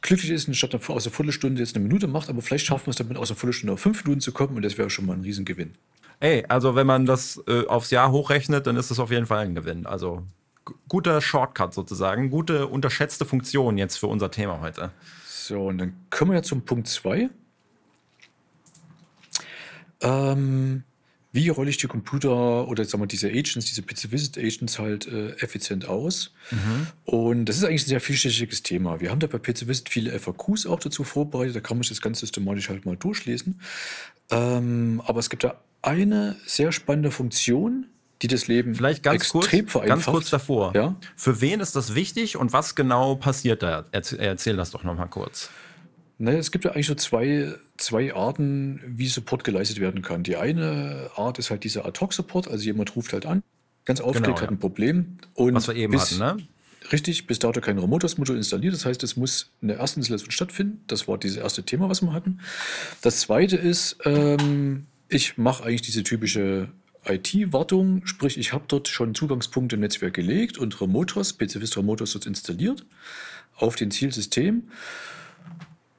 glücklich 0.00 0.30
ist 0.30 0.48
und 0.48 0.54
statt 0.54 0.74
aus 0.74 1.06
einer 1.06 1.14
Viertelstunde 1.14 1.60
jetzt 1.60 1.74
eine 1.76 1.82
Minute 1.86 2.06
macht, 2.06 2.28
aber 2.30 2.40
vielleicht 2.42 2.66
schaffen 2.66 2.86
wir 2.86 2.90
es 2.90 2.96
damit 2.96 3.16
aus 3.18 3.30
einer 3.30 3.36
Viertelstunde 3.38 3.74
auf 3.74 3.80
fünf 3.80 4.02
Minuten 4.04 4.20
zu 4.20 4.32
kommen 4.32 4.56
und 4.56 4.62
das 4.62 4.78
wäre 4.78 4.88
schon 4.90 5.06
mal 5.06 5.14
ein 5.14 5.20
Riesengewinn. 5.22 5.74
Ey, 6.20 6.44
also 6.48 6.74
wenn 6.74 6.86
man 6.86 7.06
das 7.06 7.42
äh, 7.46 7.66
aufs 7.66 7.90
Jahr 7.90 8.10
hochrechnet, 8.12 8.66
dann 8.66 8.76
ist 8.76 8.90
das 8.90 8.98
auf 8.98 9.10
jeden 9.10 9.26
Fall 9.26 9.44
ein 9.46 9.54
Gewinn. 9.54 9.86
Also 9.86 10.22
gu- 10.64 10.74
guter 10.88 11.20
Shortcut 11.20 11.72
sozusagen, 11.74 12.30
gute 12.30 12.66
unterschätzte 12.66 13.24
Funktion 13.26 13.78
jetzt 13.78 13.96
für 13.96 14.06
unser 14.06 14.30
Thema 14.30 14.60
heute. 14.60 14.90
So, 15.50 15.66
und 15.66 15.78
dann 15.78 15.94
kommen 16.10 16.30
wir 16.30 16.36
ja 16.36 16.42
zum 16.44 16.64
Punkt 16.64 16.86
2. 16.86 17.28
Ähm, 20.00 20.84
wie 21.32 21.48
rolle 21.48 21.70
ich 21.70 21.76
die 21.76 21.88
Computer 21.88 22.68
oder 22.68 22.84
sagen 22.84 23.02
wir 23.02 23.08
diese 23.08 23.26
Agents, 23.26 23.66
diese 23.66 23.82
PC 23.82 24.12
Visit 24.12 24.38
Agents 24.38 24.78
halt 24.78 25.08
äh, 25.08 25.30
effizient 25.40 25.88
aus? 25.88 26.32
Und 27.04 27.46
das 27.46 27.56
ist 27.56 27.64
eigentlich 27.64 27.82
ein 27.82 27.88
sehr 27.88 28.00
vielschichtiges 28.00 28.62
Thema. 28.62 29.00
Wir 29.00 29.10
haben 29.10 29.18
da 29.18 29.26
bei 29.26 29.38
PC 29.38 29.66
Visit 29.66 29.88
viele 29.88 30.16
FAQs 30.16 30.66
auch 30.66 30.78
dazu 30.78 31.02
vorbereitet, 31.02 31.56
da 31.56 31.60
kann 31.60 31.78
man 31.78 31.82
sich 31.82 31.96
das 31.96 32.00
ganz 32.00 32.20
systematisch 32.20 32.68
halt 32.68 32.86
mal 32.86 32.96
durchlesen. 32.96 33.60
Ähm, 34.30 35.02
aber 35.04 35.18
es 35.18 35.30
gibt 35.30 35.42
da 35.42 35.60
eine 35.82 36.36
sehr 36.46 36.70
spannende 36.70 37.10
Funktion, 37.10 37.86
die 38.22 38.28
das 38.28 38.48
Leben 38.48 38.74
Vielleicht 38.74 39.02
ganz 39.02 39.30
kurz, 39.30 39.50
ganz 39.50 40.06
kurz 40.06 40.30
davor. 40.30 40.72
Ja? 40.74 40.96
Für 41.16 41.40
wen 41.40 41.60
ist 41.60 41.74
das 41.76 41.94
wichtig 41.94 42.36
und 42.36 42.52
was 42.52 42.74
genau 42.74 43.14
passiert 43.14 43.62
da? 43.62 43.86
Erzähl, 43.92 44.20
erzähl 44.20 44.56
das 44.56 44.70
doch 44.70 44.84
nochmal 44.84 45.08
kurz. 45.08 45.50
Naja, 46.18 46.38
es 46.38 46.50
gibt 46.50 46.66
ja 46.66 46.72
eigentlich 46.72 46.86
so 46.86 46.94
zwei, 46.94 47.54
zwei 47.78 48.14
Arten, 48.14 48.82
wie 48.86 49.06
Support 49.06 49.42
geleistet 49.42 49.80
werden 49.80 50.02
kann. 50.02 50.22
Die 50.22 50.36
eine 50.36 51.10
Art 51.16 51.38
ist 51.38 51.48
halt 51.50 51.64
dieser 51.64 51.86
Ad-Hoc-Support, 51.86 52.46
also 52.46 52.62
jemand 52.62 52.94
ruft 52.94 53.14
halt 53.14 53.24
an, 53.24 53.42
ganz 53.86 54.00
aufgeregt, 54.00 54.26
Genau, 54.26 54.36
ja. 54.36 54.42
hat 54.42 54.50
ein 54.50 54.58
Problem. 54.58 55.16
Und 55.32 55.54
Was 55.54 55.68
wir 55.68 55.76
eben 55.76 55.92
bis, 55.92 56.20
hatten, 56.20 56.38
ne? 56.38 56.46
Richtig, 56.92 57.26
bis 57.26 57.38
dato 57.38 57.62
kein 57.62 57.78
Remotos-Modul 57.78 58.36
installiert. 58.36 58.74
Das 58.74 58.84
heißt, 58.84 59.02
es 59.02 59.16
muss 59.16 59.50
eine 59.62 59.74
erste 59.74 60.00
Installation 60.00 60.30
stattfinden. 60.30 60.82
Das 60.88 61.08
war 61.08 61.16
dieses 61.16 61.38
erste 61.38 61.62
Thema, 61.62 61.88
was 61.88 62.02
wir 62.02 62.12
hatten. 62.12 62.40
Das 63.00 63.20
zweite 63.20 63.56
ist, 63.56 63.96
ähm, 64.04 64.86
ich 65.08 65.38
mache 65.38 65.64
eigentlich 65.64 65.82
diese 65.82 66.02
typische 66.02 66.68
IT-Wartung, 67.14 68.06
sprich, 68.06 68.38
ich 68.38 68.52
habe 68.52 68.64
dort 68.68 68.88
schon 68.88 69.14
Zugangspunkte 69.14 69.76
im 69.76 69.80
Netzwerk 69.80 70.14
gelegt 70.14 70.58
und 70.58 70.80
Remotos, 70.80 71.32
PCVist 71.32 71.76
Remotos 71.76 72.12
dort 72.12 72.26
installiert 72.26 72.84
auf 73.56 73.76
den 73.76 73.90
Zielsystem. 73.90 74.68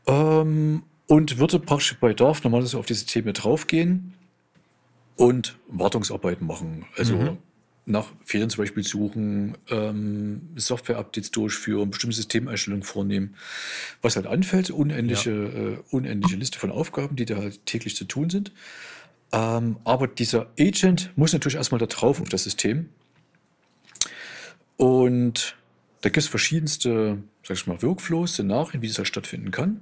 Ähm, 0.08 0.84
und 1.08 1.38
würde 1.40 1.60
praktisch 1.60 1.98
bei 2.00 2.10
Bedarf 2.10 2.44
normalerweise 2.44 2.78
auf 2.78 2.86
die 2.86 2.94
Systeme 2.94 3.34
draufgehen 3.34 4.14
und 5.18 5.58
Wartungsarbeiten 5.68 6.48
machen. 6.48 6.86
Also 6.96 7.38
nach 7.86 8.12
Fehlern 8.24 8.50
zum 8.50 8.64
Beispiel 8.64 8.84
suchen, 8.84 9.58
ähm, 9.70 10.50
Software-Updates 10.56 11.32
durchführen, 11.32 11.90
bestimmte 11.90 12.16
Systemeinstellungen 12.16 12.84
vornehmen. 12.84 13.36
Was 14.02 14.16
halt 14.16 14.28
anfällt, 14.28 14.70
unendliche, 14.70 15.32
äh, 15.32 15.78
unendliche 15.94 16.38
Liste 16.38 16.60
von 16.60 16.72
Aufgaben, 16.72 17.16
die 17.16 17.26
da 17.26 17.38
halt 17.38 17.66
täglich 17.66 17.96
zu 17.96 18.06
tun 18.06 18.30
sind. 18.30 18.52
Ähm, 19.32 19.78
aber 19.84 20.08
dieser 20.08 20.48
Agent 20.60 21.12
muss 21.16 21.34
natürlich 21.34 21.56
erstmal 21.56 21.80
da 21.80 21.86
drauf 21.86 22.22
auf 22.22 22.30
das 22.30 22.44
System. 22.44 22.90
Und 24.78 25.56
da 26.02 26.10
gibt 26.10 26.18
es 26.18 26.28
verschiedenste, 26.28 27.20
sag 27.44 27.58
ich 27.58 27.68
mal, 27.68 27.82
Workflows, 27.82 28.34
Szenarien, 28.34 28.82
wie 28.82 28.88
das 28.88 28.98
halt 28.98 29.08
stattfinden 29.08 29.52
kann. 29.52 29.82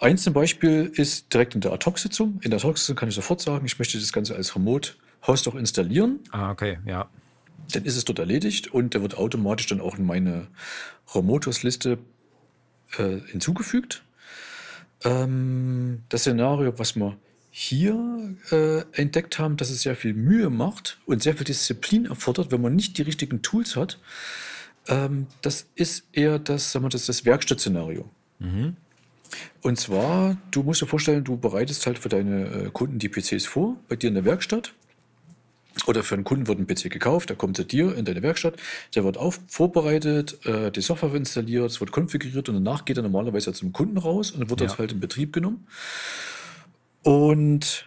Eins 0.00 0.22
zum 0.22 0.32
Beispiel 0.32 0.90
ist 0.94 1.32
direkt 1.32 1.54
in 1.54 1.60
der 1.60 1.72
Ad-Hoc-Sitzung. 1.72 2.40
In 2.42 2.50
der 2.50 2.58
Ad-Hoc-Sitzung 2.58 2.96
kann 2.96 3.08
ich 3.08 3.14
sofort 3.14 3.40
sagen, 3.40 3.64
ich 3.64 3.78
möchte 3.78 3.98
das 3.98 4.12
Ganze 4.12 4.34
als 4.34 4.56
Remote-Host 4.56 5.46
auch 5.46 5.54
installieren. 5.54 6.20
Ah, 6.30 6.50
okay, 6.50 6.78
ja. 6.86 7.08
Dann 7.72 7.84
ist 7.84 7.96
es 7.96 8.04
dort 8.04 8.18
erledigt 8.18 8.68
und 8.72 8.94
der 8.94 9.02
wird 9.02 9.16
automatisch 9.16 9.66
dann 9.66 9.80
auch 9.80 9.96
in 9.96 10.04
meine 10.04 10.48
Remotos-Liste 11.14 11.98
äh, 12.98 13.18
hinzugefügt. 13.26 14.04
Ähm, 15.04 16.02
das 16.08 16.22
Szenario, 16.22 16.78
was 16.78 16.96
wir 16.96 17.16
hier 17.56 18.34
äh, 18.50 18.80
entdeckt 19.00 19.38
haben, 19.38 19.56
dass 19.56 19.70
es 19.70 19.82
sehr 19.82 19.94
viel 19.94 20.12
Mühe 20.12 20.50
macht 20.50 20.98
und 21.06 21.22
sehr 21.22 21.36
viel 21.36 21.44
Disziplin 21.44 22.06
erfordert, 22.06 22.50
wenn 22.50 22.60
man 22.60 22.74
nicht 22.74 22.98
die 22.98 23.02
richtigen 23.02 23.42
Tools 23.42 23.76
hat, 23.76 24.00
ähm, 24.88 25.28
das 25.40 25.68
ist 25.76 26.02
eher 26.12 26.40
das, 26.40 26.72
sagen 26.72 26.84
wir, 26.84 26.88
das, 26.88 27.06
das 27.06 27.24
Werkstattszenario. 27.24 28.10
Und 29.62 29.78
zwar, 29.78 30.36
du 30.50 30.64
musst 30.64 30.82
dir 30.82 30.86
vorstellen, 30.86 31.22
du 31.22 31.36
bereitest 31.36 31.86
halt 31.86 32.00
für 32.00 32.08
deine 32.08 32.46
äh, 32.48 32.70
Kunden 32.72 32.98
die 32.98 33.08
PCs 33.08 33.46
vor, 33.46 33.76
bei 33.88 33.94
dir 33.94 34.08
in 34.08 34.14
der 34.14 34.24
Werkstatt. 34.24 34.74
Oder 35.86 36.02
für 36.02 36.16
einen 36.16 36.24
Kunden 36.24 36.48
wird 36.48 36.58
ein 36.58 36.66
PC 36.66 36.90
gekauft, 36.90 37.28
der 37.28 37.36
kommt 37.36 37.56
zu 37.56 37.62
dir 37.64 37.94
in 37.96 38.04
deine 38.04 38.22
Werkstatt, 38.22 38.56
der 38.96 39.04
wird 39.04 39.16
auf, 39.16 39.38
vorbereitet, 39.46 40.44
äh, 40.44 40.72
die 40.72 40.80
Software 40.80 41.12
wird 41.12 41.20
installiert, 41.20 41.70
es 41.70 41.78
wird 41.78 41.92
konfiguriert 41.92 42.48
und 42.48 42.56
danach 42.56 42.84
geht 42.84 42.96
er 42.96 43.04
normalerweise 43.04 43.52
zum 43.52 43.72
Kunden 43.72 43.96
raus 43.98 44.32
und 44.32 44.40
dann 44.40 44.50
wird 44.50 44.60
Ja. 44.60 44.66
das 44.66 44.78
halt 44.78 44.90
in 44.90 44.98
Betrieb 44.98 45.32
genommen. 45.32 45.68
Und 47.04 47.86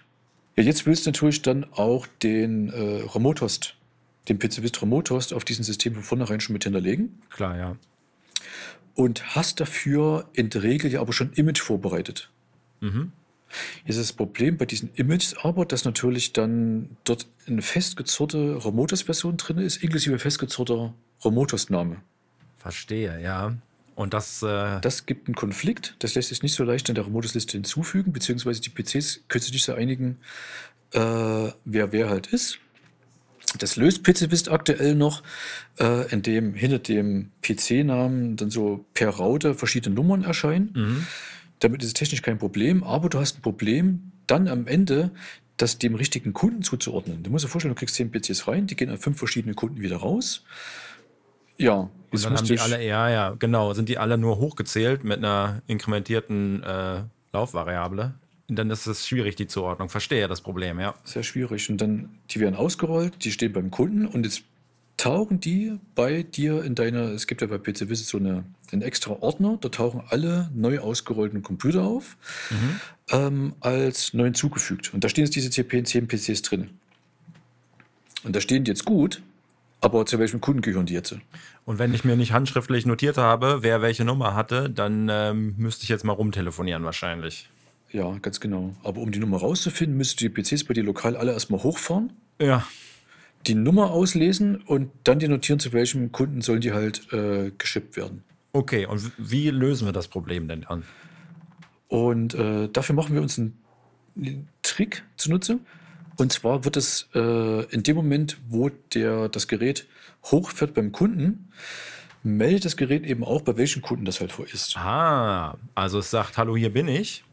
ja, 0.56 0.64
jetzt 0.64 0.86
willst 0.86 1.06
du 1.06 1.10
natürlich 1.10 1.42
dann 1.42 1.66
auch 1.74 2.08
den 2.24 2.70
äh, 2.70 3.04
Remote-Host, 3.14 3.76
den 4.30 4.40
PC-Vist 4.40 4.82
Remote-Host 4.82 5.34
auf 5.34 5.44
diesem 5.44 5.64
System 5.64 5.96
von 5.96 6.04
vornherein 6.04 6.40
schon 6.40 6.54
mit 6.54 6.64
hinterlegen 6.64 7.22
Klar, 7.30 7.58
ja. 7.58 7.76
und 8.96 9.36
hast 9.36 9.60
dafür 9.60 10.30
in 10.34 10.50
der 10.50 10.64
Regel 10.64 10.92
ja 10.92 11.02
aber 11.02 11.14
schon 11.14 11.34
Image 11.34 11.60
vorbereitet. 11.60 12.30
Jetzt 13.86 13.98
ist 13.98 14.10
das 14.10 14.14
Problem 14.14 14.58
bei 14.58 14.66
diesen 14.66 14.94
Images 14.96 15.36
aber, 15.42 15.66
dass 15.66 15.86
natürlich 15.86 16.34
dann 16.34 16.98
dort 17.04 17.28
eine 17.48 17.62
festgezurrte 17.62 18.64
Remotos-Version 18.64 19.38
drin 19.38 19.58
ist, 19.58 19.78
inklusive 19.84 20.20
festgezurrter 20.20 20.94
Remotos-Name. 21.24 21.98
Verstehe, 22.58 23.22
ja. 23.22 23.56
Und 23.98 24.14
das, 24.14 24.44
äh, 24.44 24.80
Das 24.82 25.08
gibt 25.08 25.28
einen 25.28 25.34
Konflikt, 25.34 25.96
das 25.98 26.14
lässt 26.14 26.30
sich 26.30 26.44
nicht 26.44 26.54
so 26.54 26.64
leicht 26.64 26.88
in 26.88 26.94
der 26.94 27.08
Remotos-Liste 27.08 27.54
hinzufügen, 27.54 28.14
beziehungsweise 28.14 28.62
die 28.62 28.70
PCs 28.70 29.22
können 29.28 29.42
sich 29.42 29.54
nicht 29.54 29.66
so 29.66 29.74
einigen, 29.74 30.20
äh, 30.92 31.00
wer 31.66 31.92
wer 31.92 32.08
halt 32.08 32.28
ist. 32.28 32.60
Das 33.58 33.76
löst 33.76 34.04
PCBist 34.04 34.52
aktuell 34.52 34.94
noch, 34.94 35.24
äh, 35.80 36.12
indem 36.12 36.54
hinter 36.54 36.78
dem 36.78 37.32
PC-Namen 37.42 38.36
dann 38.36 38.52
so 38.52 38.86
per 38.94 39.10
Raute 39.10 39.56
verschiedene 39.56 39.96
Nummern 39.96 40.24
erscheinen. 40.24 41.08
Damit 41.58 41.82
ist 41.82 41.88
es 41.88 41.94
technisch 41.94 42.22
kein 42.22 42.38
Problem, 42.38 42.84
aber 42.84 43.10
du 43.10 43.18
hast 43.20 43.40
ein 43.40 43.42
Problem 43.42 44.12
dann 44.28 44.48
am 44.48 44.68
Ende, 44.68 45.10
das 45.56 45.80
dem 45.80 45.96
richtigen 45.96 46.34
Kunden 46.34 46.62
zuzuordnen. 46.62 47.24
Du 47.24 47.32
musst 47.32 47.46
dir 47.46 47.50
vorstellen, 47.50 47.74
du 47.74 47.80
kriegst 47.80 47.96
10 47.96 48.12
PCs 48.12 48.48
rein, 48.48 48.68
die 48.68 48.76
gehen 48.76 48.92
an 48.92 49.00
fünf 49.00 49.18
verschiedene 49.18 49.56
Kunden 49.56 49.82
wieder 49.82 49.98
raus. 49.98 50.44
Ja, 51.58 51.90
und 52.12 52.24
dann 52.24 52.38
haben 52.38 52.46
die 52.46 52.60
alle, 52.60 52.86
ja, 52.86 53.10
ja, 53.10 53.36
genau, 53.38 53.74
sind 53.74 53.90
die 53.90 53.98
alle 53.98 54.18
nur 54.18 54.38
hochgezählt 54.38 55.04
mit 55.04 55.18
einer 55.18 55.62
inkrementierten 55.68 56.64
äh, 56.64 57.02
Laufvariable. 57.34 58.14
Und 58.50 58.56
dann 58.56 58.70
ist 58.70 58.88
es 58.88 59.06
schwierig, 59.06 59.36
die 59.36 59.48
Zuordnung. 59.48 59.90
Verstehe 59.90 60.28
das 60.28 60.40
Problem, 60.42 60.80
ja. 60.80 60.96
Sehr 61.04 61.24
schwierig. 61.24 61.70
Und 61.70 61.82
dann, 61.82 62.10
die 62.30 62.40
werden 62.40 62.56
ausgerollt, 62.56 63.26
die 63.26 63.32
stehen 63.32 63.52
beim 63.52 63.72
Kunden 63.72 64.06
und 64.06 64.26
jetzt 64.26 64.44
tauchen 64.96 65.40
die 65.40 65.78
bei 65.96 66.24
dir 66.24 66.64
in 66.64 66.74
deiner, 66.74 67.12
es 67.12 67.28
gibt 67.28 67.42
ja 67.42 67.48
bei 67.48 67.58
PC 67.58 67.90
Visit 67.90 68.08
so 68.08 68.18
eine, 68.18 68.46
einen 68.72 68.82
extra 68.82 69.12
Ordner, 69.20 69.58
da 69.62 69.70
tauchen 69.70 70.02
alle 70.10 70.50
neu 70.56 70.80
ausgerollten 70.80 71.44
Computer 71.44 71.84
auf, 71.84 72.18
ähm, 73.12 73.54
als 73.60 74.14
neu 74.14 74.26
hinzugefügt. 74.26 74.94
Und 74.94 75.04
da 75.04 75.10
stehen 75.10 75.26
jetzt 75.26 75.36
diese 75.36 75.52
CP 75.52 75.84
10 75.84 76.08
PCs 76.08 76.42
drin. 76.42 76.72
Und 78.24 78.36
da 78.36 78.42
stehen 78.42 78.64
die 78.64 78.72
jetzt 78.72 78.86
gut, 78.86 79.22
aber 79.82 80.06
zu 80.06 80.20
welchem 80.20 80.42
Kunden 80.42 80.62
gehören 80.62 80.86
die 80.86 80.94
jetzt? 80.94 81.16
Und 81.66 81.80
wenn 81.80 81.94
ich 81.94 82.04
mir 82.04 82.16
nicht 82.16 82.34
handschriftlich 82.34 82.86
notiert 82.86 83.18
habe, 83.18 83.60
wer 83.62 83.82
welche 83.82 84.06
Nummer 84.06 84.34
hatte, 84.36 84.70
dann 84.70 85.08
ähm, 85.12 85.56
müsste 85.58 85.84
ich 85.84 85.90
jetzt 85.90 86.04
mal 86.04 86.14
rumtelefonieren 86.14 86.84
wahrscheinlich. 86.84 87.50
Ja, 87.92 88.18
ganz 88.22 88.40
genau. 88.40 88.76
Aber 88.84 89.02
um 89.02 89.12
die 89.12 89.20
Nummer 89.20 89.38
rauszufinden, 89.38 89.98
müsst 89.98 90.22
ihr 90.22 90.30
die 90.30 90.42
PCs 90.42 90.66
bei 90.66 90.74
dir 90.74 90.84
lokal 90.84 91.16
alle 91.16 91.32
erstmal 91.32 91.64
hochfahren. 91.64 92.12
Ja, 92.42 92.66
die 93.48 93.56
Nummer 93.56 93.92
auslesen 93.92 94.58
und 94.58 94.92
dann 95.04 95.20
die 95.20 95.28
notieren, 95.28 95.60
zu 95.60 95.72
welchem 95.74 96.12
Kunden 96.12 96.42
sollen 96.42 96.62
die 96.62 96.74
halt 96.74 97.12
äh, 97.14 97.52
geschippt 97.58 97.96
werden. 97.96 98.24
okay. 98.54 98.86
Und 98.86 99.12
wie 99.18 99.50
lösen 99.50 99.88
wir 99.88 99.94
das 99.94 100.08
Problem 100.08 100.48
denn 100.48 100.62
dann? 100.68 100.84
Und 101.88 102.34
äh, 102.34 102.68
dafür 102.68 102.96
machen 102.96 103.16
wir 103.16 103.22
uns 103.22 103.38
einen, 103.38 103.58
einen 104.18 104.50
Trick 104.62 105.04
zunutze. 105.16 105.60
Und 106.18 106.34
zwar 106.34 106.66
wird 106.66 106.78
es 106.78 107.08
äh, 107.14 107.64
in 107.66 107.84
dem 107.84 107.96
Moment, 107.96 108.38
wo 108.50 108.70
der, 108.94 109.30
das 109.30 109.48
Gerät 109.48 109.88
hochfährt 110.26 110.74
beim 110.74 110.92
Kunden, 110.92 111.50
meldet 112.24 112.66
das 112.66 112.76
Gerät 112.76 113.06
eben 113.06 113.24
auch, 113.24 113.42
bei 113.42 113.56
welchem 113.58 113.82
Kunden 113.82 114.04
das 114.06 114.20
halt 114.20 114.32
vor 114.32 114.46
ist. 114.52 114.76
Ah, 114.78 115.58
also 115.76 116.00
es 116.00 116.10
sagt, 116.10 116.38
hallo, 116.38 116.58
hier 116.58 116.74
bin 116.74 116.88
ich. 116.88 117.24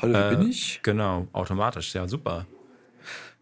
Hallo, 0.00 0.14
hier 0.16 0.30
Äh, 0.30 0.36
bin 0.36 0.48
ich. 0.48 0.80
Genau, 0.82 1.26
automatisch, 1.32 1.92
ja, 1.94 2.06
super. 2.06 2.46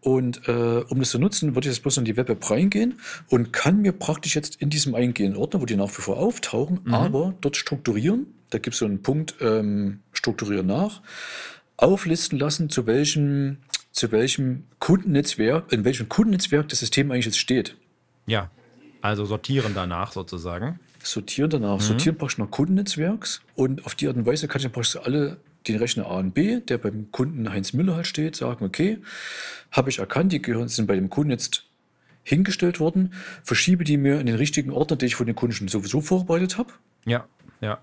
Und 0.01 0.47
äh, 0.47 0.83
um 0.87 0.99
das 0.99 1.09
zu 1.09 1.19
nutzen, 1.19 1.55
würde 1.55 1.67
ich 1.67 1.75
jetzt 1.75 1.81
bloß 1.83 1.97
in 1.97 2.05
die 2.05 2.15
Web-App 2.15 2.49
reingehen 2.49 2.99
und 3.27 3.51
kann 3.51 3.81
mir 3.81 3.91
praktisch 3.91 4.33
jetzt 4.33 4.55
in 4.61 4.69
diesem 4.69 4.95
eingehenden 4.95 5.37
Ordner, 5.37 5.61
wo 5.61 5.65
die 5.65 5.75
nach 5.75 5.89
wie 5.89 6.01
vor 6.01 6.17
auftauchen, 6.17 6.81
aber 6.91 7.33
dort 7.41 7.57
strukturieren. 7.57 8.27
Da 8.49 8.59
gibt 8.59 8.73
es 8.75 8.79
so 8.79 8.85
einen 8.85 9.03
Punkt, 9.03 9.35
ähm, 9.41 9.99
strukturieren 10.13 10.67
nach, 10.67 11.01
auflisten 11.81 12.37
lassen, 12.37 12.69
zu 12.69 12.85
welchem, 12.85 13.57
zu 13.91 14.11
welchem 14.11 14.65
Kundennetzwerk, 14.79 15.71
in 15.71 15.85
welchem 15.85 16.09
Kundennetzwerk 16.09 16.69
das 16.69 16.79
System 16.79 17.11
eigentlich 17.11 17.25
jetzt 17.25 17.39
steht. 17.39 17.75
Ja, 18.25 18.49
also 19.01 19.25
sortieren 19.25 19.73
danach 19.73 20.11
sozusagen. 20.11 20.79
Sortieren 21.01 21.49
danach, 21.49 21.79
sortieren 21.79 22.17
praktisch 22.17 22.37
nach 22.37 22.51
Kundennetzwerks 22.51 23.41
und 23.55 23.85
auf 23.85 23.95
die 23.95 24.07
Art 24.07 24.17
und 24.17 24.25
Weise 24.25 24.47
kann 24.47 24.59
ich 24.59 24.63
dann 24.63 24.73
praktisch 24.73 24.97
alle 24.97 25.37
den 25.67 25.77
Rechner 25.77 26.07
A 26.07 26.19
und 26.19 26.33
B, 26.33 26.59
der 26.59 26.77
beim 26.77 27.11
Kunden 27.11 27.49
Heinz 27.49 27.73
Müller 27.73 27.95
halt 27.95 28.07
steht, 28.07 28.35
sagen, 28.35 28.65
okay, 28.65 28.99
habe 29.71 29.89
ich 29.89 29.99
erkannt, 29.99 30.31
die 30.31 30.41
gehören, 30.41 30.67
sind 30.67 30.87
bei 30.87 30.95
dem 30.95 31.09
Kunden 31.09 31.31
jetzt 31.31 31.65
hingestellt 32.23 32.79
worden, 32.79 33.13
verschiebe 33.43 33.83
die 33.83 33.97
mir 33.97 34.19
in 34.19 34.25
den 34.25 34.35
richtigen 34.35 34.71
Ordner, 34.71 34.97
den 34.97 35.07
ich 35.07 35.15
von 35.15 35.25
den 35.25 35.35
Kunden 35.35 35.55
schon 35.55 35.67
sowieso 35.67 36.01
vorbereitet 36.01 36.57
habe 36.57 36.73
Ja, 37.05 37.25
ja. 37.61 37.79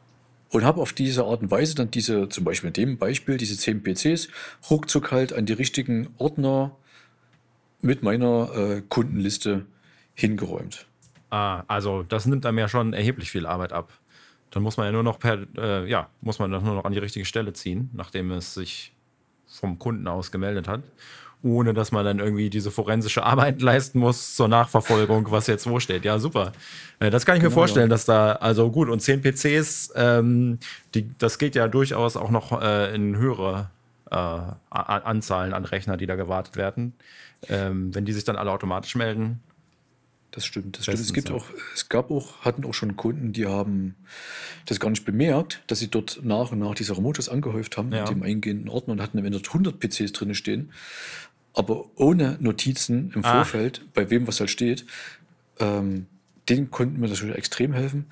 Und 0.51 0.65
habe 0.65 0.81
auf 0.81 0.93
diese 0.93 1.25
Art 1.25 1.43
und 1.43 1.51
Weise 1.51 1.75
dann 1.75 1.91
diese, 1.91 2.29
zum 2.29 2.45
Beispiel 2.45 2.69
in 2.69 2.75
dem 2.75 2.99
Beispiel, 2.99 3.37
diese 3.37 3.57
10 3.57 3.83
PCs, 3.83 4.29
ruckzuck 4.71 5.13
halt 5.13 5.33
an 5.33 5.47
die 5.47 5.53
richtigen 5.53 6.09
Ordner 6.19 6.77
mit 7.81 8.03
meiner 8.03 8.51
äh, 8.55 8.83
Kundenliste 8.89 9.67
hingeräumt. 10.15 10.87
Ah, 11.31 11.65
also 11.67 12.03
das 12.03 12.27
nimmt 12.27 12.47
einem 12.47 12.59
ja 12.59 12.69
schon 12.69 12.93
erheblich 12.93 13.31
viel 13.31 13.47
Arbeit 13.47 13.73
ab. 13.73 13.93
Dann 14.51 14.63
muss 14.63 14.77
man 14.77 14.87
ja 14.87 14.93
nur 14.93 15.03
noch 15.03 15.19
per, 15.19 15.47
äh, 15.59 15.89
ja, 15.89 16.09
muss 16.21 16.39
man 16.39 16.51
das 16.51 16.63
nur 16.63 16.75
noch 16.75 16.85
an 16.85 16.93
die 16.93 16.99
richtige 16.99 17.25
Stelle 17.25 17.53
ziehen, 17.53 17.91
nachdem 17.93 18.31
es 18.31 18.55
sich 18.55 18.93
vom 19.47 19.79
Kunden 19.79 20.07
aus 20.09 20.31
gemeldet 20.31 20.69
hat. 20.69 20.83
Ohne 21.47 21.73
dass 21.75 21.93
man 21.93 22.05
dann 22.05 22.19
irgendwie 22.19 22.51
diese 22.51 22.71
forensische 22.71 23.23
Arbeit 23.23 23.63
leisten 23.71 23.99
muss 24.01 24.35
zur 24.35 24.49
Nachverfolgung, 24.49 25.31
was 25.31 25.47
jetzt 25.47 25.69
wo 25.69 25.79
steht. 25.81 26.05
Ja, 26.05 26.19
super. 26.19 26.53
Äh, 26.99 27.11
das 27.11 27.25
kann 27.25 27.37
ich 27.37 27.43
mir 27.43 27.49
Genau, 27.49 27.61
vorstellen, 27.61 27.87
ja. 27.89 27.95
dass 27.95 28.05
da, 28.05 28.33
also 28.33 28.71
gut, 28.71 28.89
und 28.89 29.01
10 29.01 29.23
PCs, 29.23 29.93
ähm, 29.95 30.59
die, 30.95 31.09
das 31.19 31.39
geht 31.39 31.55
ja 31.55 31.69
durchaus 31.69 32.17
auch 32.17 32.31
noch 32.31 32.61
äh, 32.61 32.95
in 32.95 33.17
höhere 33.17 33.71
äh, 34.11 34.17
Anzahlen 34.71 35.53
an 35.55 35.65
Rechner, 35.65 35.97
die 35.97 36.07
da 36.07 36.17
gewartet 36.17 36.57
werden. 36.57 36.95
Ähm, 37.49 37.95
wenn 37.95 38.05
die 38.05 38.13
sich 38.13 38.25
dann 38.25 38.37
alle 38.37 38.51
automatisch 38.51 38.95
melden. 38.97 39.41
Das 40.33 40.45
stimmt. 40.45 40.77
Das 40.77 40.85
stimmt. 40.85 40.99
Es 41.01 41.13
gibt 41.13 41.29
ja. 41.31 41.35
auch, 41.35 41.47
es 41.75 41.89
gab 41.89 42.11
auch, 42.11 42.41
hatten 42.43 42.65
auch 42.65 42.75
schon 42.75 42.97
Kunden, 42.97 43.33
die 43.33 43.47
haben 43.47 43.95
das 44.67 44.81
gar 44.81 44.91
nicht 44.91 45.05
bemerkt, 45.05 45.63
dass 45.67 45.79
sie 45.79 45.89
dort 45.89 46.21
nach 46.23 46.53
und 46.53 46.59
nach 46.59 46.75
diese 46.75 46.97
Remotes 46.97 47.29
angehäuft 47.29 47.77
haben 47.77 47.91
Ja. 47.93 48.01
in 48.01 48.07
dem 48.07 48.23
eingehenden 48.23 48.69
Ordner 48.69 48.93
und 48.93 49.01
hatten 49.01 49.19
am 49.19 49.25
Ende 49.25 49.39
dort 49.39 49.49
100 49.49 49.79
PCs 49.81 50.13
drin 50.13 50.35
stehen, 50.35 50.73
aber 51.57 51.87
ohne 51.97 52.37
Notizen 52.39 53.11
im 53.15 53.25
Ah. 53.25 53.33
Vorfeld, 53.33 53.83
bei 53.95 54.09
wem 54.11 54.29
was 54.29 54.39
halt 54.39 54.51
steht. 54.51 54.85
Ähm, 55.59 56.07
denen 56.49 56.71
konnten 56.71 57.01
wir 57.01 57.09
natürlich 57.09 57.35
extrem 57.35 57.73
helfen. 57.73 58.07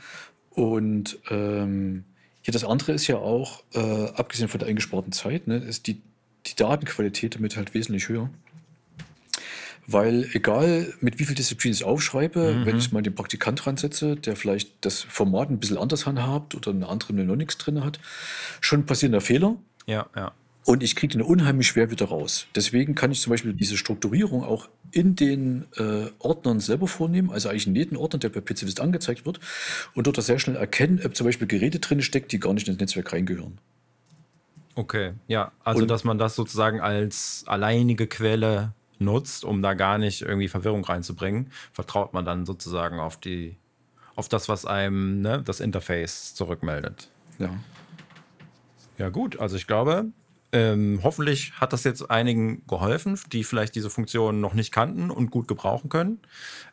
Und 0.50 1.18
ähm, 1.30 2.04
ja, 2.42 2.52
das 2.52 2.64
andere 2.64 2.92
ist 2.92 3.06
ja 3.06 3.16
auch, 3.16 3.62
äh, 3.74 4.06
abgesehen 4.16 4.48
von 4.48 4.58
der 4.58 4.68
eingesparten 4.68 5.12
Zeit, 5.12 5.46
ne, 5.46 5.58
ist 5.58 5.86
die, 5.86 6.00
die 6.46 6.56
Datenqualität 6.56 7.36
damit 7.36 7.56
halt 7.56 7.74
wesentlich 7.74 8.08
höher. 8.08 8.30
Weil 9.86 10.30
egal 10.32 10.94
mit 11.00 11.18
wie 11.18 11.24
viel 11.26 11.34
Disziplin 11.34 11.72
ich 11.72 11.80
es 11.80 11.84
aufschreibe, 11.84 12.64
wenn 12.64 12.78
ich 12.78 12.90
mal 12.90 13.02
den 13.02 13.14
Praktikant 13.14 13.66
ransetze, 13.66 14.16
der 14.16 14.34
vielleicht 14.34 14.70
das 14.80 15.02
Format 15.02 15.50
ein 15.50 15.58
bisschen 15.58 15.76
anders 15.76 16.06
handhabt 16.06 16.54
oder 16.54 16.70
eine 16.70 16.88
andere 16.88 17.12
Mnemonics 17.12 17.58
drin 17.58 17.84
hat, 17.84 18.00
schon 18.62 18.86
passieren 18.86 19.12
da 19.12 19.20
Fehler 19.20 19.56
Ja, 19.86 20.06
ja. 20.16 20.32
Und 20.66 20.82
ich 20.82 20.96
kriege 20.96 21.12
den 21.12 21.22
unheimlich 21.22 21.66
schwer 21.66 21.90
wieder 21.90 22.06
raus. 22.06 22.46
Deswegen 22.54 22.94
kann 22.94 23.12
ich 23.12 23.20
zum 23.20 23.30
Beispiel 23.30 23.52
diese 23.52 23.76
Strukturierung 23.76 24.42
auch 24.44 24.68
in 24.92 25.14
den 25.16 25.66
äh, 25.76 26.06
Ordnern 26.18 26.60
selber 26.60 26.86
vornehmen, 26.86 27.30
also 27.30 27.48
eigentlich 27.48 27.66
in 27.66 27.74
jeden 27.74 27.96
Ordner, 27.96 28.18
der 28.20 28.28
bei 28.30 28.40
PCWist 28.40 28.80
angezeigt 28.80 29.26
wird 29.26 29.40
und 29.94 30.06
dort 30.06 30.22
sehr 30.22 30.38
schnell 30.38 30.56
erkennen, 30.56 31.00
ob 31.04 31.14
zum 31.16 31.26
Beispiel 31.26 31.46
Geräte 31.46 31.80
drin 31.80 32.00
steckt, 32.00 32.32
die 32.32 32.40
gar 32.40 32.54
nicht 32.54 32.68
ins 32.68 32.78
Netzwerk 32.78 33.12
reingehören. 33.12 33.58
Okay, 34.76 35.12
ja. 35.28 35.52
Also, 35.62 35.82
Und- 35.82 35.88
dass 35.88 36.04
man 36.04 36.18
das 36.18 36.34
sozusagen 36.34 36.80
als 36.80 37.44
alleinige 37.46 38.06
Quelle 38.06 38.72
nutzt, 38.98 39.44
um 39.44 39.62
da 39.62 39.74
gar 39.74 39.98
nicht 39.98 40.22
irgendwie 40.22 40.48
Verwirrung 40.48 40.84
reinzubringen, 40.84 41.50
vertraut 41.72 42.12
man 42.14 42.24
dann 42.24 42.46
sozusagen 42.46 43.00
auf 43.00 43.18
die, 43.18 43.56
auf 44.16 44.28
das, 44.28 44.48
was 44.48 44.64
einem 44.64 45.20
ne, 45.20 45.42
das 45.44 45.60
Interface 45.60 46.34
zurückmeldet. 46.34 47.08
Ja. 47.38 47.50
Ja, 48.98 49.08
gut. 49.08 49.38
Also 49.40 49.56
ich 49.56 49.66
glaube, 49.66 50.06
ähm, 50.54 51.00
hoffentlich 51.02 51.52
hat 51.60 51.72
das 51.72 51.82
jetzt 51.82 52.12
einigen 52.12 52.64
geholfen, 52.68 53.18
die 53.32 53.42
vielleicht 53.42 53.74
diese 53.74 53.90
Funktion 53.90 54.40
noch 54.40 54.54
nicht 54.54 54.72
kannten 54.72 55.10
und 55.10 55.32
gut 55.32 55.48
gebrauchen 55.48 55.88
können. 55.88 56.20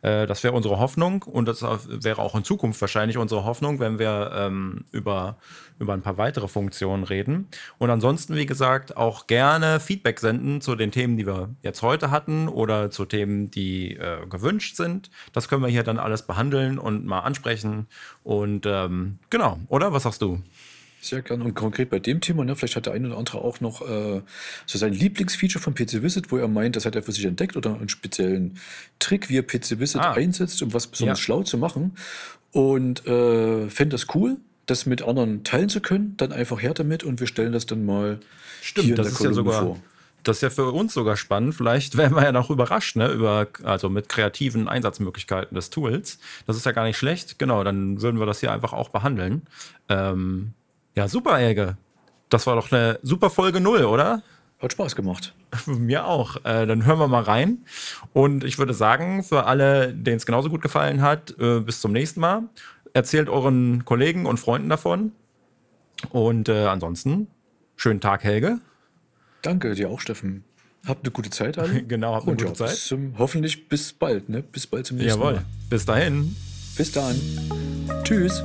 Äh, 0.04 0.28
das 0.28 0.44
wäre 0.44 0.54
unsere 0.54 0.78
Hoffnung 0.78 1.24
und 1.24 1.48
das 1.48 1.64
wäre 1.64 2.22
auch 2.22 2.36
in 2.36 2.44
Zukunft 2.44 2.80
wahrscheinlich 2.80 3.18
unsere 3.18 3.44
Hoffnung, 3.44 3.80
wenn 3.80 3.98
wir 3.98 4.32
ähm, 4.36 4.86
über, 4.92 5.38
über 5.80 5.94
ein 5.94 6.04
paar 6.04 6.20
weitere 6.20 6.48
Funktionen 6.48 7.04
reden. 7.04 7.48
Und 7.80 7.90
ansonsten, 7.90 8.36
wie 8.36 8.46
gesagt, 8.46 8.98
auch 8.98 9.26
gerne 9.26 9.80
Feedback 9.80 10.20
senden 10.20 10.62
zu 10.62 10.76
den 10.76 10.92
Themen, 10.92 11.18
die 11.18 11.26
wir 11.26 11.50
jetzt 11.64 11.82
heute 11.82 12.12
hatten 12.12 12.50
oder 12.50 12.92
zu 12.92 13.06
Themen, 13.06 13.50
die 13.50 13.96
äh, 13.96 14.28
gewünscht 14.30 14.76
sind. 14.76 15.10
Das 15.34 15.48
können 15.48 15.64
wir 15.64 15.70
hier 15.70 15.84
dann 15.84 15.98
alles 15.98 16.22
behandeln 16.22 16.78
und 16.78 17.08
mal 17.08 17.22
ansprechen. 17.22 17.88
Und 18.24 18.68
ähm, 18.68 19.18
genau, 19.32 19.58
oder? 19.70 19.92
Was 19.92 20.04
sagst 20.04 20.22
du? 20.22 20.40
Sehr 21.02 21.22
gerne. 21.24 21.44
Und 21.44 21.56
konkret 21.56 21.90
bei 21.90 22.00
dem 22.00 22.22
Thema, 22.22 22.46
ne, 22.46 22.56
vielleicht 22.56 22.76
hat 22.76 22.86
der 22.86 22.94
eine 22.94 23.08
oder 23.08 23.18
andere 23.18 23.40
auch 23.40 23.60
noch 23.60 23.82
äh, 23.82 24.22
so 24.68 24.78
sein 24.78 24.94
Lieblingsfeature 24.94 25.62
von 25.62 25.74
PC 25.74 26.04
Visit, 26.04 26.32
wo 26.32 26.38
er 26.38 26.48
meint, 26.48 26.76
das 26.76 26.86
hat 26.86 26.96
er 26.96 27.02
für 27.04 27.12
sich 27.12 27.26
entdeckt 27.26 27.58
oder 27.58 27.76
einen 27.76 27.90
speziellen 27.90 28.60
Trick, 29.00 29.28
wie 29.30 29.38
er 29.38 29.44
PC 29.44 29.80
Visit 29.80 30.02
Ah. 30.02 30.14
einsetzt, 30.14 30.62
um 30.62 30.74
was 30.74 30.88
besonders 30.88 31.20
Ja. 31.20 31.24
schlau 31.24 31.44
zu 31.44 31.58
machen. 31.58 31.96
Und 32.52 33.06
äh, 33.08 33.68
fände 33.70 33.96
das 33.96 34.08
cool, 34.14 34.38
das 34.68 34.86
mit 34.86 35.02
anderen 35.02 35.44
teilen 35.44 35.70
zu 35.70 35.82
können. 35.82 36.16
Dann 36.18 36.32
einfach 36.32 36.62
her 36.62 36.74
damit 36.76 37.04
und 37.04 37.20
wir 37.20 37.28
stellen 37.28 37.52
das 37.54 37.66
dann 37.66 37.84
mal 37.86 38.20
Stimmt, 38.62 38.86
hier 38.86 38.94
in 38.94 38.98
das 38.98 39.08
der 39.08 39.14
ist 39.14 39.20
ja 39.20 39.30
Kolumne 39.32 39.52
sogar. 39.52 39.62
vor. 39.66 39.80
Das 40.24 40.38
ist 40.38 40.42
ja 40.44 40.50
für 40.52 40.72
uns 40.72 40.94
sogar 40.94 41.18
spannend. 41.18 41.56
Vielleicht 41.56 41.98
werden 41.98 42.16
wir 42.16 42.24
ja 42.24 42.32
noch 42.32 42.52
überrascht, 42.52 42.96
ne? 42.96 43.08
Über, 43.12 43.48
also 43.64 43.90
mit 43.90 44.08
kreativen 44.08 44.68
Einsatzmöglichkeiten 44.68 45.56
des 45.56 45.72
Tools. 45.72 46.20
Das 46.46 46.56
ist 46.58 46.66
ja 46.68 46.74
gar 46.74 46.84
nicht 46.84 46.98
schlecht. 46.98 47.40
Genau, 47.40 47.64
dann 47.64 48.04
würden 48.04 48.20
wir 48.20 48.28
das 48.28 48.40
hier 48.40 48.52
einfach 48.52 48.72
auch 48.74 48.90
behandeln. 48.90 49.42
Ähm, 49.90 50.54
ja, 50.96 51.08
super, 51.08 51.40
Elge. 51.40 51.78
Das 52.30 52.48
war 52.48 52.56
doch 52.56 52.72
eine 52.72 53.00
super 53.04 53.30
Folge 53.30 53.60
null, 53.60 53.84
oder? 53.84 54.24
Hat 54.60 54.74
Spaß 54.74 54.96
gemacht. 54.96 55.34
Mir 55.66 56.06
auch. 56.06 56.38
Äh, 56.46 56.66
dann 56.66 56.86
hören 56.86 57.00
wir 57.00 57.08
mal 57.08 57.24
rein. 57.24 57.66
Und 58.14 58.44
ich 58.44 58.58
würde 58.58 58.74
sagen, 58.74 59.24
für 59.24 59.46
alle, 59.46 59.94
denen 59.94 60.18
es 60.18 60.26
genauso 60.26 60.50
gut 60.50 60.62
gefallen 60.62 61.02
hat, 61.02 61.36
äh, 61.40 61.60
bis 61.60 61.82
zum 61.82 61.92
nächsten 61.92 62.20
Mal. 62.20 62.44
Erzählt 62.94 63.30
euren 63.30 63.86
Kollegen 63.86 64.26
und 64.26 64.40
Freunden 64.40 64.70
davon. 64.70 65.14
Und 66.10 66.50
äh, 66.50 66.66
ansonsten, 66.66 67.28
schönen 67.76 68.02
Tag, 68.02 68.24
Helge. 68.24 68.60
Danke 69.42 69.74
dir 69.74 69.90
auch, 69.90 70.00
Steffen. 70.00 70.44
Habt 70.86 71.06
eine 71.06 71.12
gute 71.12 71.30
Zeit 71.30 71.58
alle. 71.58 71.84
Genau, 71.88 72.16
habt 72.16 72.28
eine 72.28 72.36
gute 72.36 72.50
ja, 72.50 72.54
Zeit. 72.54 72.70
Bis 72.70 72.86
zum, 72.86 73.16
hoffentlich 73.18 73.68
bis 73.68 73.94
bald. 73.94 74.30
Ne? 74.30 74.42
Bis 74.44 74.68
bald 74.68 74.86
zum 74.86 74.98
nächsten 74.98 75.20
Jawohl. 75.20 75.34
Mal. 75.34 75.46
Bis 75.70 75.86
dahin. 75.86 76.36
Bis 76.76 76.92
dann. 76.92 77.20
Tschüss. 78.04 78.44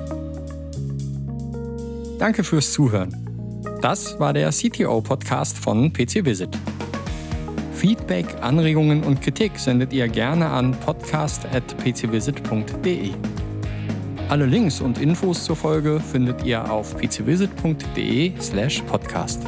Danke 2.19 2.45
fürs 2.45 2.73
Zuhören. 2.73 3.15
Das 3.83 4.19
war 4.19 4.33
der 4.33 4.49
CTO-Podcast 4.51 5.59
von 5.59 5.93
PC 5.93 6.25
Visit. 6.25 6.49
Feedback, 7.75 8.25
Anregungen 8.41 9.05
und 9.05 9.21
Kritik 9.21 9.59
sendet 9.59 9.93
ihr 9.93 10.09
gerne 10.09 10.49
an 10.49 10.75
podcast.pcvisit.de. 10.81 13.11
Alle 14.31 14.47
Links 14.47 14.81
und 14.81 14.99
Infos 14.99 15.45
zur 15.45 15.57
Folge 15.57 16.01
findet 16.01 16.43
ihr 16.43 16.71
auf 16.71 16.97
pcvisit.de 16.97 18.33
slash 18.41 18.81
podcast. 18.83 19.43